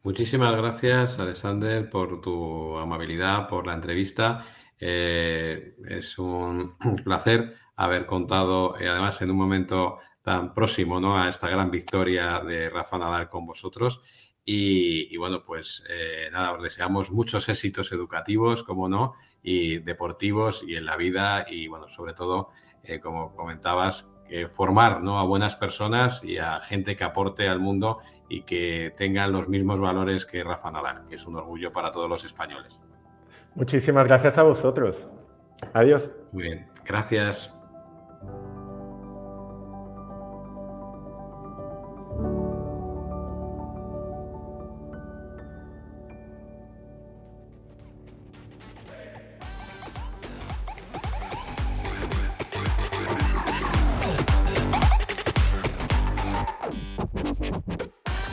Muchísimas 0.04 0.56
gracias, 0.56 1.18
Alexander, 1.18 1.90
por 1.90 2.22
tu 2.22 2.78
amabilidad, 2.78 3.48
por 3.48 3.66
la 3.66 3.74
entrevista. 3.74 4.46
Eh, 4.80 5.78
es 5.88 6.20
un 6.20 6.76
placer 7.04 7.56
haber 7.76 8.06
contado, 8.06 8.76
y 8.80 8.86
además 8.86 9.20
en 9.24 9.32
un 9.32 9.38
momento 9.38 9.98
tan 10.26 10.56
próximo 10.56 11.00
¿no? 11.00 11.18
a 11.18 11.30
esta 11.30 11.48
gran 11.48 11.70
victoria 11.70 12.40
de 12.40 12.70
Rafa 12.70 12.98
Nadal 12.98 13.30
con 13.30 13.46
vosotros. 13.46 14.02
Y, 14.48 15.16
bueno, 15.18 15.44
pues 15.44 15.84
eh, 15.90 16.30
nada, 16.32 16.54
os 16.54 16.62
deseamos 16.62 17.12
muchos 17.12 17.48
éxitos 17.50 17.92
educativos, 17.92 18.64
como 18.64 18.90
no, 18.90 19.14
y 19.42 19.80
deportivos 19.80 20.64
y 20.68 20.76
en 20.76 20.86
la 20.86 20.98
vida. 20.98 21.46
Y 21.50 21.68
bueno, 21.68 21.88
sobre 21.88 22.14
todo, 22.14 22.50
eh, 22.84 23.00
como 23.00 23.36
comentabas, 23.36 24.08
formar 24.52 25.04
¿no? 25.04 25.20
a 25.20 25.24
buenas 25.24 25.56
personas 25.56 26.24
y 26.24 26.40
a 26.40 26.60
gente 26.60 26.98
que 26.98 27.04
aporte 27.04 27.48
al 27.48 27.60
mundo 27.60 28.00
y 28.28 28.42
que 28.42 28.92
tengan 28.98 29.32
los 29.32 29.48
mismos 29.48 29.80
valores 29.80 30.26
que 30.26 30.44
Rafa 30.44 30.72
Nadal, 30.72 31.06
que 31.08 31.16
es 31.16 31.26
un 31.26 31.36
orgullo 31.36 31.72
para 31.72 31.92
todos 31.92 32.10
los 32.10 32.26
españoles. 32.26 32.82
Muchísimas 33.54 34.08
gracias 34.08 34.40
a 34.40 34.44
vosotros. 34.44 34.98
Adiós. 35.74 36.10
Muy 36.32 36.44
bien, 36.44 36.68
gracias. 36.84 37.55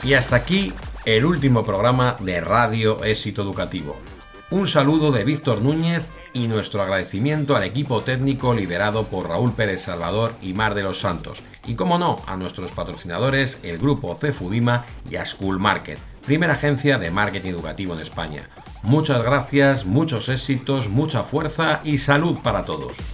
Y 0.03 0.15
hasta 0.15 0.35
aquí 0.35 0.73
el 1.05 1.23
último 1.25 1.63
programa 1.63 2.17
de 2.19 2.41
Radio 2.41 3.01
Éxito 3.05 3.41
Educativo. 3.41 3.95
Un 4.49 4.67
saludo 4.67 5.13
de 5.13 5.23
Víctor 5.23 5.63
Núñez 5.63 6.03
y 6.33 6.49
nuestro 6.49 6.81
agradecimiento 6.81 7.55
al 7.55 7.63
equipo 7.63 8.03
técnico 8.03 8.53
liderado 8.53 9.05
por 9.05 9.29
Raúl 9.29 9.53
Pérez 9.53 9.83
Salvador 9.83 10.33
y 10.41 10.53
Mar 10.53 10.75
de 10.75 10.83
los 10.83 10.99
Santos. 10.99 11.41
Y 11.65 11.75
como 11.75 11.97
no, 11.97 12.17
a 12.27 12.35
nuestros 12.35 12.71
patrocinadores, 12.71 13.59
el 13.63 13.77
grupo 13.77 14.13
Cefudima 14.15 14.85
y 15.09 15.15
a 15.15 15.25
School 15.25 15.57
Market, 15.57 15.99
primera 16.25 16.53
agencia 16.53 16.97
de 16.97 17.09
marketing 17.09 17.51
educativo 17.51 17.93
en 17.93 18.01
España. 18.01 18.43
Muchas 18.83 19.23
gracias, 19.23 19.85
muchos 19.85 20.27
éxitos, 20.27 20.89
mucha 20.89 21.23
fuerza 21.23 21.79
y 21.85 21.99
salud 21.99 22.39
para 22.43 22.65
todos. 22.65 23.12